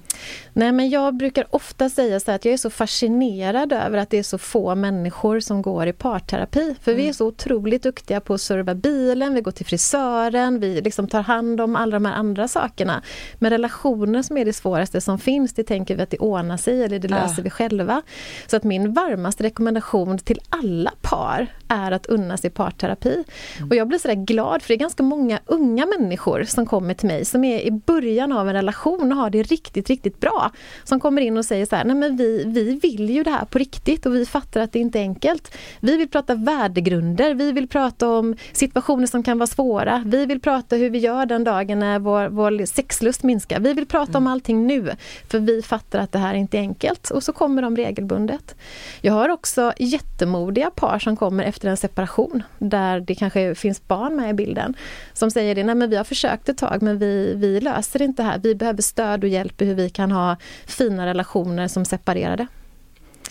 [0.54, 4.18] Nej men jag brukar ofta säga så att jag är så fascinerad över att det
[4.18, 6.76] är så få människor som går i parterapi.
[6.82, 7.04] För mm.
[7.04, 11.08] vi är så otroligt duktiga på att serva bilen, vi går till frisören, vi liksom
[11.08, 13.02] tar hand om alla de här andra sakerna.
[13.36, 16.84] Men relationer som är det svåraste som finns, det tänker vi att det ordnar sig
[16.84, 17.44] eller det löser ja.
[17.44, 18.02] vi själva.
[18.48, 23.24] Så att min varmaste rekommendation till alla par är att unna sig parterapi.
[23.58, 23.70] Mm.
[23.70, 27.08] Och jag blir sådär glad för det är ganska många unga människor som kommer till
[27.08, 30.52] mig som är i början av en relation och har det riktigt, riktigt bra.
[30.84, 33.46] Som kommer in och säger så här, nej men vi, vi vill ju det här
[33.46, 35.58] på riktigt och vi fattar att det inte är enkelt.
[35.80, 40.04] Vi vill prata värdegrunder, vi vill prata om situationer som kan vara svåra.
[40.06, 43.60] Vi vill prata hur vi gör den dagen när vår, vår sexlust minskar.
[43.60, 44.24] Vi vill prata mm.
[44.24, 44.92] om allting nu,
[45.28, 47.10] för vi fattar att det här inte är enkelt.
[47.10, 48.56] Och så kommer de regelbundet.
[49.02, 54.16] Jag har också jättemodiga par som kommer efter en separation, där det kanske finns barn
[54.16, 54.74] med i bilden,
[55.14, 58.24] som säger det, nej men vi har försökt ett tag men vi, vi löser inte
[58.24, 58.40] det här.
[58.40, 62.48] Vi behöver stöd och hjälp i hur vi kan ha fina relationer som separerade.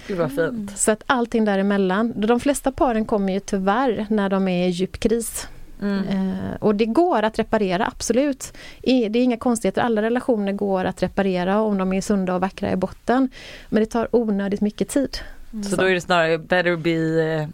[0.07, 0.79] Gud vad fint.
[0.79, 2.13] Så att allting däremellan.
[2.17, 5.49] De flesta paren kommer ju tyvärr när de är i djup kris.
[5.83, 6.09] Mm.
[6.09, 8.53] Eh, och det går att reparera, absolut.
[8.83, 12.73] Det är inga konstigheter, alla relationer går att reparera om de är sunda och vackra
[12.73, 13.29] i botten.
[13.69, 15.19] Men det tar onödigt mycket tid.
[15.53, 15.65] Mm.
[15.65, 17.49] Så, så då är det snarare better be eh,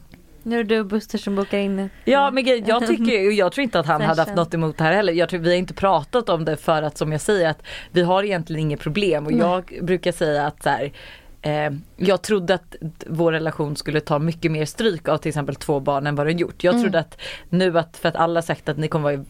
[0.47, 3.63] nu är det du och Buster som bokar in Ja men jag tycker, jag tror
[3.63, 5.13] inte att han hade haft något emot det här heller.
[5.13, 8.03] Jag tror, vi har inte pratat om det för att som jag säger att vi
[8.03, 10.93] har egentligen inget problem och jag brukar säga att så här,
[11.43, 12.77] eh, jag trodde att
[13.07, 16.39] vår relation skulle ta mycket mer stryk av till exempel två barn än vad den
[16.39, 16.65] gjort.
[16.65, 16.83] Jag mm.
[16.83, 19.25] trodde att nu att, för att alla sagt att ni kommer vara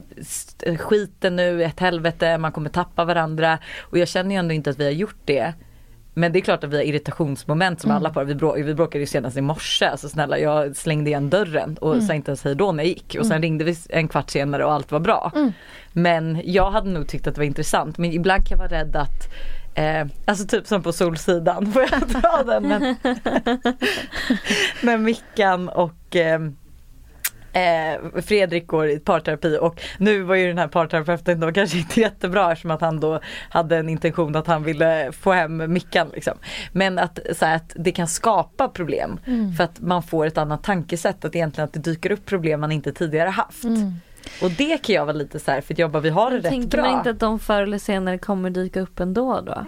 [0.73, 4.71] i skiten nu, ett helvete, man kommer tappa varandra och jag känner ju ändå inte
[4.71, 5.55] att vi har gjort det.
[6.19, 7.97] Men det är klart att vi har irritationsmoment som mm.
[7.97, 8.25] alla par.
[8.25, 9.87] Vi, brå, vi bråkade ju senast i morse.
[9.87, 12.07] Alltså snälla jag slängde igen dörren och mm.
[12.07, 13.17] sa inte ens hej då när jag gick.
[13.19, 13.43] Och sen mm.
[13.43, 15.33] ringde vi en kvart senare och allt var bra.
[15.35, 15.53] Mm.
[15.93, 17.99] Men jag hade nog tyckt att det var intressant.
[17.99, 19.33] Men ibland kan jag vara rädd att
[19.77, 22.69] Eh, alltså typ som på Solsidan, får jag dra den?
[22.69, 22.97] Men,
[24.83, 26.41] med Mickan och eh,
[27.57, 32.01] eh, Fredrik går i parterapi och nu var ju den här parterapeuten då kanske inte
[32.01, 36.35] jättebra eftersom att han då hade en intention att han ville få hem Mickan liksom.
[36.73, 39.53] Men att, så här, att det kan skapa problem mm.
[39.53, 42.73] för att man får ett annat tankesätt att egentligen att det dyker upp problem man
[42.73, 43.65] inte tidigare haft.
[43.65, 43.93] Mm.
[44.43, 46.43] Och det kan jag vara lite så här, för att jobba, vi har det rätt
[46.43, 46.83] tänker bra.
[46.83, 49.67] Tänker man inte att de förr eller senare kommer dyka upp ändå då?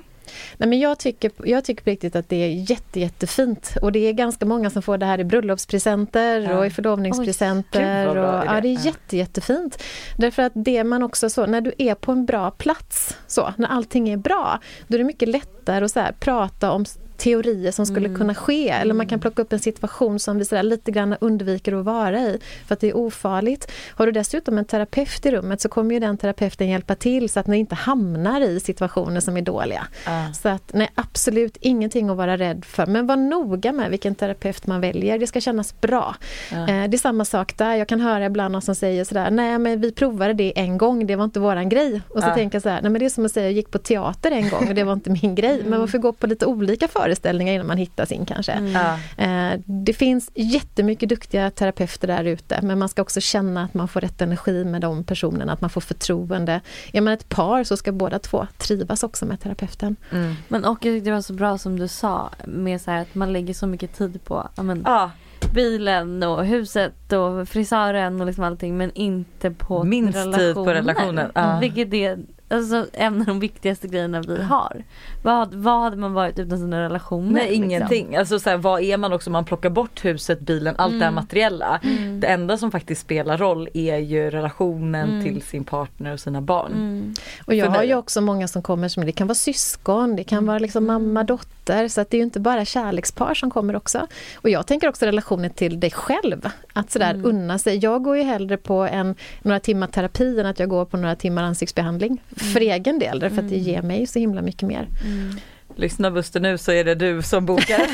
[0.56, 3.74] Nej, men jag, tycker, jag tycker på riktigt att det är jätte, jättefint.
[3.82, 6.58] Och det är ganska många som får det här i bröllopspresenter ja.
[6.58, 8.10] och i förlovningspresenter.
[8.10, 9.82] Oj, och, ja, det är jätte, jättefint.
[10.16, 13.68] Därför att det man också så, när du är på en bra plats, så, när
[13.68, 16.84] allting är bra, då är det mycket lättare att så här, prata om
[17.18, 18.18] teorier som skulle mm.
[18.18, 18.68] kunna ske.
[18.68, 19.20] Eller man kan mm.
[19.20, 22.80] plocka upp en situation som vi sådär lite grann undviker att vara i för att
[22.80, 23.70] det är ofarligt.
[23.90, 27.40] Har du dessutom en terapeut i rummet så kommer ju den terapeuten hjälpa till så
[27.40, 29.86] att ni inte hamnar i situationer som är dåliga.
[30.06, 30.32] Uh.
[30.32, 32.86] Så att nej, absolut ingenting att vara rädd för.
[32.86, 35.18] Men var noga med vilken terapeut man väljer.
[35.18, 36.16] Det ska kännas bra.
[36.52, 36.60] Uh.
[36.60, 37.74] Eh, det är samma sak där.
[37.74, 41.06] Jag kan höra ibland någon som säger sådär, nej men vi provade det en gång,
[41.06, 42.02] det var inte våran grej.
[42.08, 42.34] Och så uh.
[42.34, 44.30] tänker jag så här, nej men det är som att säga, jag gick på teater
[44.30, 45.54] en gång och det var inte min grej.
[45.54, 45.70] Mm.
[45.70, 48.52] Men varför gå på lite olika för föreställningar innan man hittar sin kanske.
[48.52, 48.76] Mm.
[49.16, 53.88] Eh, det finns jättemycket duktiga terapeuter där ute men man ska också känna att man
[53.88, 56.60] får rätt energi med de personerna, att man får förtroende.
[56.92, 59.96] Är man ett par så ska båda två trivas också med terapeuten.
[60.12, 60.34] Mm.
[60.48, 63.66] Men och det var så bra som du sa med så att man lägger så
[63.66, 65.10] mycket tid på men, ah
[65.54, 70.38] bilen och huset och frisören och liksom allting men inte på Minst relationer.
[70.38, 71.30] tid på relationen.
[71.34, 71.60] Ah.
[71.60, 72.18] Vilket är
[72.48, 74.84] alltså, en av de viktigaste grejerna vi har.
[75.22, 77.32] Vad, vad hade man varit utan sina relationer?
[77.32, 77.64] Nej liksom?
[77.64, 78.16] ingenting.
[78.16, 80.98] Alltså så här, vad är man också om man plockar bort huset, bilen, allt mm.
[80.98, 81.22] det här mm.
[81.22, 81.80] materiella.
[81.82, 82.20] Mm.
[82.20, 85.24] Det enda som faktiskt spelar roll är ju relationen mm.
[85.24, 86.72] till sin partner och sina barn.
[86.72, 87.14] Mm.
[87.44, 90.46] Och jag har ju också många som kommer som det kan vara syskon, det kan
[90.46, 91.88] vara liksom mamma, dotter.
[91.88, 94.06] Så att det är ju inte bara kärlekspar som kommer också.
[94.36, 96.48] Och jag tänker också relationen till dig själv.
[96.72, 97.26] Att sådär mm.
[97.26, 97.76] unna sig.
[97.76, 101.16] Jag går ju hellre på en, några timmar terapi än att jag går på några
[101.16, 102.72] timmar ansiktsbehandling för mm.
[102.72, 104.88] egen del, därför att det ger mig så himla mycket mer.
[105.04, 105.36] Mm.
[105.76, 107.80] Lyssna Buster nu så är det du som bokar.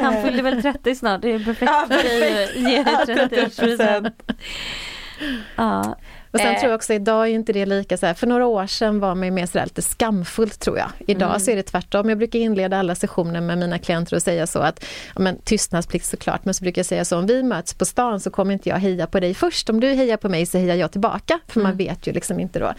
[0.00, 4.12] Han fyller väl 30 snart, det är perfekt ja, för dig att ge 30-årspresent.
[5.56, 5.96] Ja,
[6.36, 6.60] och sen eh.
[6.60, 9.14] tror jag också idag är inte det lika så här, för några år sedan var
[9.14, 10.88] man mer så lite skamfullt tror jag.
[11.06, 11.40] Idag mm.
[11.40, 12.08] så är det tvärtom.
[12.08, 14.84] Jag brukar inleda alla sessioner med mina klienter och säga så att,
[15.14, 18.20] ja men tystnadsplikt såklart, men så brukar jag säga så om vi möts på stan
[18.20, 19.70] så kommer inte jag heja på dig först.
[19.70, 21.70] Om du hejar på mig så hejar jag tillbaka, för mm.
[21.70, 22.74] man vet ju liksom inte då.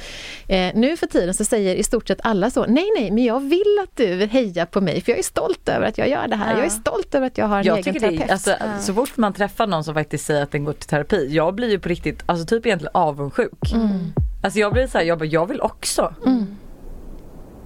[0.54, 3.40] Eh, nu för tiden så säger i stort sett alla så, nej nej, men jag
[3.40, 6.36] vill att du hejar på mig, för jag är stolt över att jag gör det
[6.36, 6.52] här.
[6.52, 6.58] Ja.
[6.58, 8.28] Jag är stolt över att jag har en jag egen terapeut.
[8.28, 8.80] Det, alltså, ja.
[8.80, 11.70] Så fort man träffar någon som faktiskt säger att den går till terapi, jag blir
[11.70, 13.74] ju på riktigt, alltså typ egentligen avundsjuk sjuk.
[13.74, 14.14] Mm.
[14.42, 16.14] Alltså jag blir så här, jag bara, jag vill också.
[16.26, 16.46] Mm.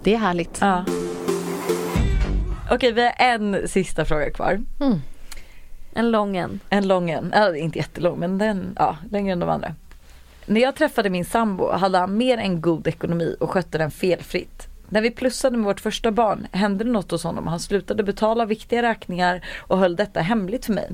[0.03, 0.57] Det är härligt.
[0.61, 0.85] Ja.
[2.71, 4.61] Okej vi har en sista fråga kvar.
[4.79, 5.01] Mm.
[5.93, 6.59] En lång en.
[6.69, 9.75] En lång en, äh, inte jättelång men den, ja längre än de andra.
[10.45, 14.67] När jag träffade min sambo hade han mer än god ekonomi och skötte den felfritt.
[14.91, 17.47] När vi plussade med vårt första barn hände det något hos honom.
[17.47, 20.89] Han slutade betala viktiga räkningar och höll detta hemligt för mig.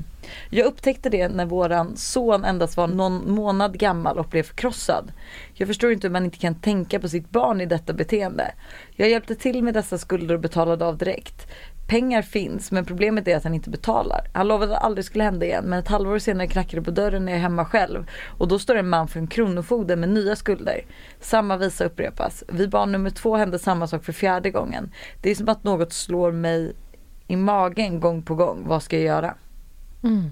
[0.50, 5.12] Jag upptäckte det när våran son endast var någon månad gammal och blev förkrossad.
[5.54, 8.52] Jag förstår inte hur man inte kan tänka på sitt barn i detta beteende.
[8.96, 11.46] Jag hjälpte till med dessa skulder och betalade av direkt.
[11.88, 14.30] Pengar finns men problemet är att han inte betalar.
[14.32, 16.90] Han lovade att det aldrig skulle hända igen men ett halvår senare knackade det på
[16.90, 18.10] dörren när jag är hemma själv.
[18.38, 20.80] Och då står en man från Kronofogden med nya skulder.
[21.20, 22.44] Samma visa upprepas.
[22.48, 24.90] Vid barn nummer två hände samma sak för fjärde gången.
[25.22, 26.72] Det är som att något slår mig
[27.26, 28.64] i magen gång på gång.
[28.66, 29.34] Vad ska jag göra?
[30.02, 30.30] Mm.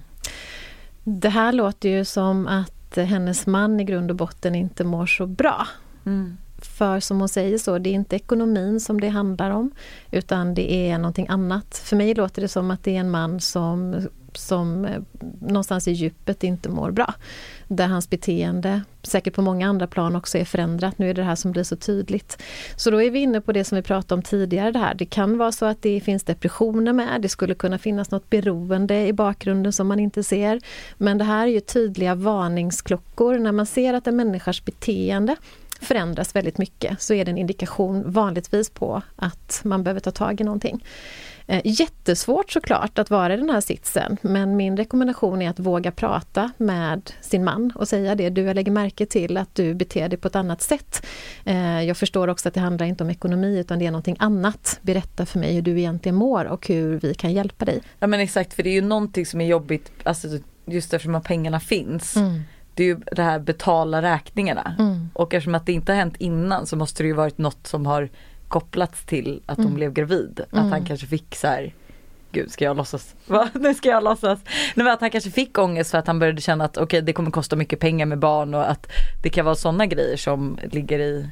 [1.04, 5.26] Det här låter ju som att hennes man i grund och botten inte mår så
[5.26, 5.66] bra.
[6.06, 6.36] Mm.
[6.66, 9.70] För som hon säger så, det är inte ekonomin som det handlar om
[10.10, 11.82] utan det är någonting annat.
[11.84, 15.02] För mig låter det som att det är en man som, som eh,
[15.40, 17.14] någonstans i djupet inte mår bra.
[17.68, 20.98] Där hans beteende, säkert på många andra plan också, är förändrat.
[20.98, 22.42] Nu är det det här som blir så tydligt.
[22.76, 24.72] Så då är vi inne på det som vi pratade om tidigare.
[24.72, 24.94] Det, här.
[24.94, 27.22] det kan vara så att det finns depressioner med.
[27.22, 30.60] Det skulle kunna finnas något beroende i bakgrunden som man inte ser.
[30.96, 33.38] Men det här är ju tydliga varningsklockor.
[33.38, 35.36] När man ser att en människas beteende
[35.80, 40.40] förändras väldigt mycket så är det en indikation vanligtvis på att man behöver ta tag
[40.40, 40.84] i någonting.
[41.48, 45.90] Eh, jättesvårt såklart att vara i den här sitsen men min rekommendation är att våga
[45.90, 48.30] prata med sin man och säga det.
[48.30, 51.06] Du, jag lägger märke till att du beter dig på ett annat sätt.
[51.44, 54.78] Eh, jag förstår också att det handlar inte om ekonomi utan det är någonting annat.
[54.82, 57.80] Berätta för mig hur du egentligen mår och hur vi kan hjälpa dig.
[57.98, 60.28] Ja men exakt för det är ju någonting som är jobbigt alltså,
[60.66, 62.16] just eftersom att pengarna finns.
[62.16, 62.42] Mm.
[62.76, 64.74] Det är ju det här betala räkningarna.
[64.78, 65.10] Mm.
[65.12, 67.86] Och eftersom att det inte har hänt innan så måste det ju varit något som
[67.86, 68.08] har
[68.48, 69.76] kopplats till att hon Mm.
[69.76, 70.40] blev gravid.
[70.52, 70.64] Mm.
[70.64, 71.74] Att han kanske fick så här
[72.32, 73.14] Gud ska jag låtsas?
[73.26, 73.48] Va?
[73.54, 74.38] Nu ska jag låtsas.
[74.44, 77.12] Nej men att han kanske fick ångest för att han började känna att okej det
[77.12, 78.86] kommer kosta mycket pengar med barn och att
[79.22, 81.28] det kan vara sådana grejer som ligger i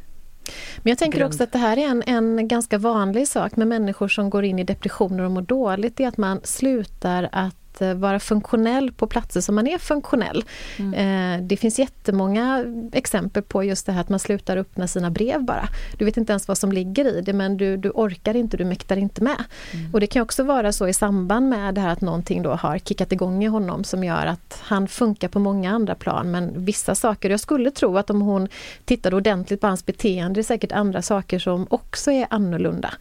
[0.77, 4.09] Men jag tänker också att det här är en, en ganska vanlig sak med människor
[4.09, 5.97] som går in i depressioner och mår dåligt.
[5.97, 10.45] Det är att man slutar att eh, vara funktionell på platser som man är funktionell.
[10.79, 15.43] Eh, det finns jättemånga exempel på just det här att man slutar öppna sina brev
[15.45, 15.69] bara.
[15.99, 18.65] Du vet inte ens vad som ligger i det men du, du orkar inte, du
[18.65, 19.45] mäktar inte med.
[19.93, 22.79] Och det kan också vara så i samband med det här att någonting då har
[22.79, 26.95] kickat igång i honom som gör att han funkar på många andra plan men vissa
[26.95, 28.49] saker, jag skulle tro att om hon
[28.85, 32.95] tittade ordentligt på hans beteende, det är säkert andra saker som också är annorlunda.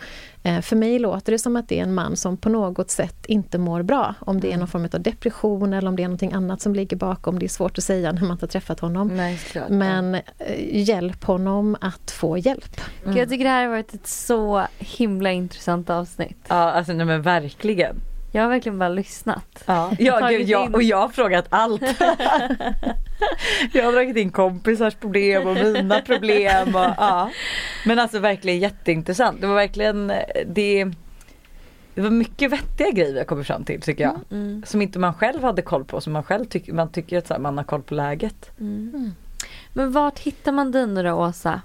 [0.43, 3.25] Eh, För mig låter det som att det är en man som på något sätt
[3.25, 4.15] inte mår bra.
[4.19, 6.97] Om det är någon form av depression eller om det är någonting annat som ligger
[6.97, 7.39] bakom.
[7.39, 9.07] Det är svårt att säga när man inte har träffat honom.
[9.07, 9.69] Nej, klart.
[9.69, 10.21] Men eh,
[10.71, 12.81] hjälp honom att få hjälp.
[13.05, 16.37] Gud, Jag tycker det här har varit ett så himla intressant avsnitt.
[16.47, 17.95] Ja alltså nej men verkligen.
[18.35, 19.63] Jag har verkligen bara lyssnat.
[19.65, 21.81] Ja, ja gud, jag, och jag har frågat allt.
[23.71, 26.75] jag har dragit in kompisars problem och mina problem.
[26.75, 27.29] Och, ja.
[27.85, 29.41] Men alltså verkligen jätteintressant.
[29.41, 30.07] Det var verkligen
[30.47, 30.91] det,
[31.95, 34.19] det var mycket vettiga grejer jag kommer fram till tycker jag.
[34.31, 34.63] Mm.
[34.65, 36.01] Som inte man själv hade koll på.
[36.01, 38.51] Som man själv tycker, man tycker att så här, man har koll på läget.
[38.59, 39.15] Mm.
[39.73, 41.61] Men vart hittar man dig nu då Åsa?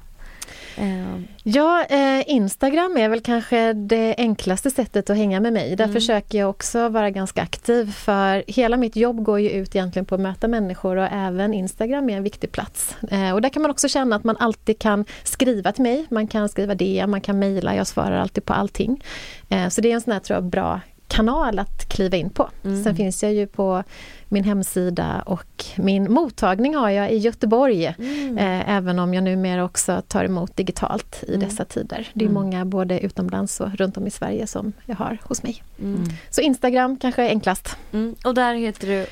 [0.77, 5.77] Eh, Ja, eh, Instagram är väl kanske det enklaste sättet att hänga med mig.
[5.77, 5.95] Där Mm.
[5.95, 10.15] försöker jag också vara ganska aktiv för hela mitt jobb går ju ut egentligen på
[10.15, 12.97] att möta människor och även Instagram är en viktig plats.
[13.11, 16.07] Eh, och där kan man också känna att man alltid kan skriva till mig.
[16.11, 19.05] Man kan skriva det, man kan mejla, jag svarar alltid på allting.
[19.49, 22.51] Eh, så det är en sån här tror jag, bra kanal att kliva in på.
[22.65, 22.85] Mm.
[22.85, 23.83] Sen finns jag ju på
[24.29, 27.95] min hemsida och min mottagning har jag i Göteborg.
[27.99, 28.39] mm.
[28.39, 31.49] Eh, även om jag numera också tar emot digitalt i Mm.
[31.49, 32.09] dessa tider.
[32.13, 32.43] Det är Mm.
[32.43, 35.63] många både utomlands och runt om i Sverige som jag har hos mig.
[35.81, 36.05] Mm.
[36.31, 37.77] Så Instagram kanske är enklast.
[37.93, 38.15] Mm.
[38.25, 39.07] Och där heter du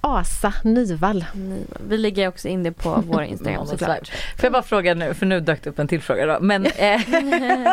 [0.00, 1.24] Asa Nyvall.
[1.88, 4.08] Vi lägger också in det på vår Instagram såklart.
[4.08, 6.38] Får jag bara fråga nu, för nu dök det upp en till fråga då.
[6.40, 7.00] Men, eh,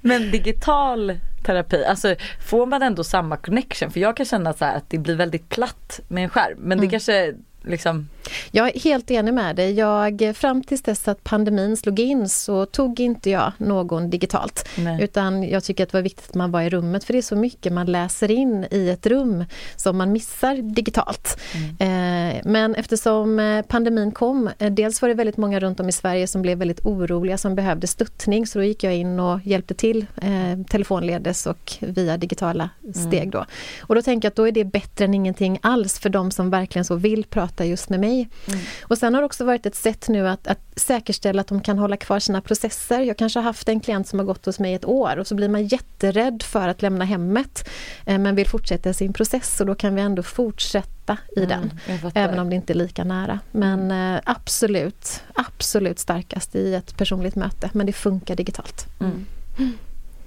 [0.00, 3.90] men digital terapi, alltså får man ändå samma connection?
[3.90, 6.58] För jag kan känna så att det blir väldigt platt med en skärm.
[6.58, 6.90] Men det Mm.
[6.90, 8.08] kanske liksom,
[8.50, 9.72] Jag är helt enig med dig.
[9.72, 14.68] Jag, fram tills dess att pandemin slog in så tog inte jag någon digitalt.
[14.78, 15.02] nej.
[15.02, 17.22] Utan jag tycker att det var viktigt att man var i rummet för det är
[17.22, 19.44] så mycket man läser in i ett rum
[19.76, 21.40] som man missar digitalt.
[21.78, 25.92] Eh, men eftersom eh, pandemin kom, eh, dels var det väldigt många runt om i
[25.92, 29.74] Sverige som blev väldigt oroliga som behövde stöttning så då gick jag in och hjälpte
[29.74, 33.44] till eh, telefonledes och via digitala steg då.
[33.80, 36.50] Och då tänker jag att då är det bättre än ingenting alls för de som
[36.50, 38.28] verkligen så vill prata just med mig mig.
[38.46, 38.60] Mm.
[38.82, 41.78] Och sen har det också varit ett sätt nu att, att säkerställa att de kan
[41.78, 43.00] hålla kvar sina processer.
[43.00, 45.34] Jag kanske har haft en klient som har gått hos mig ett år och så
[45.34, 47.68] blir man jätterädd för att lämna hemmet
[48.06, 51.80] eh, men vill fortsätta sin process och då kan vi ändå fortsätta i mm, den.
[52.14, 53.40] Även om det inte är lika nära.
[53.50, 58.86] Men eh, absolut, absolut starkast i ett personligt möte men det funkar digitalt.
[59.00, 59.26] Mm.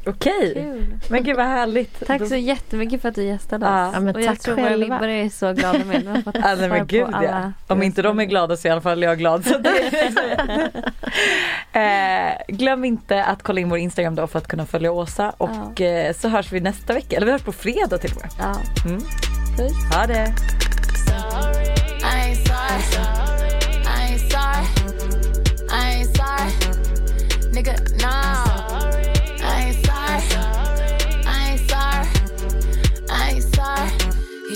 [0.06, 0.98] Okej, Kul.
[1.10, 2.08] men gud vad härligt.
[2.08, 3.92] Tack så jättemycket för att du gästade oss.
[3.94, 4.70] Ja, men och tack jag tror själva.
[4.70, 6.04] våra lyssnare är så glada med.
[6.06, 7.08] De ja, men gud.
[7.12, 7.52] Ja.
[7.68, 9.46] Om inte de är glada så är i alla fall jag glad.
[9.46, 9.54] Så
[11.80, 15.80] eh, glöm inte att kolla in vår Instagram då för att kunna följa Åsa och
[15.80, 15.86] ja.
[15.86, 18.30] Eh, så hörs vi nästa vecka, eller vi hörs på fredag till och med.
[18.40, 18.56] Ja.
[18.86, 19.02] Mm.
[19.94, 20.34] Ha det.
[21.08, 21.72] Sorry,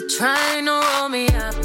[0.07, 1.64] trying to roll me up.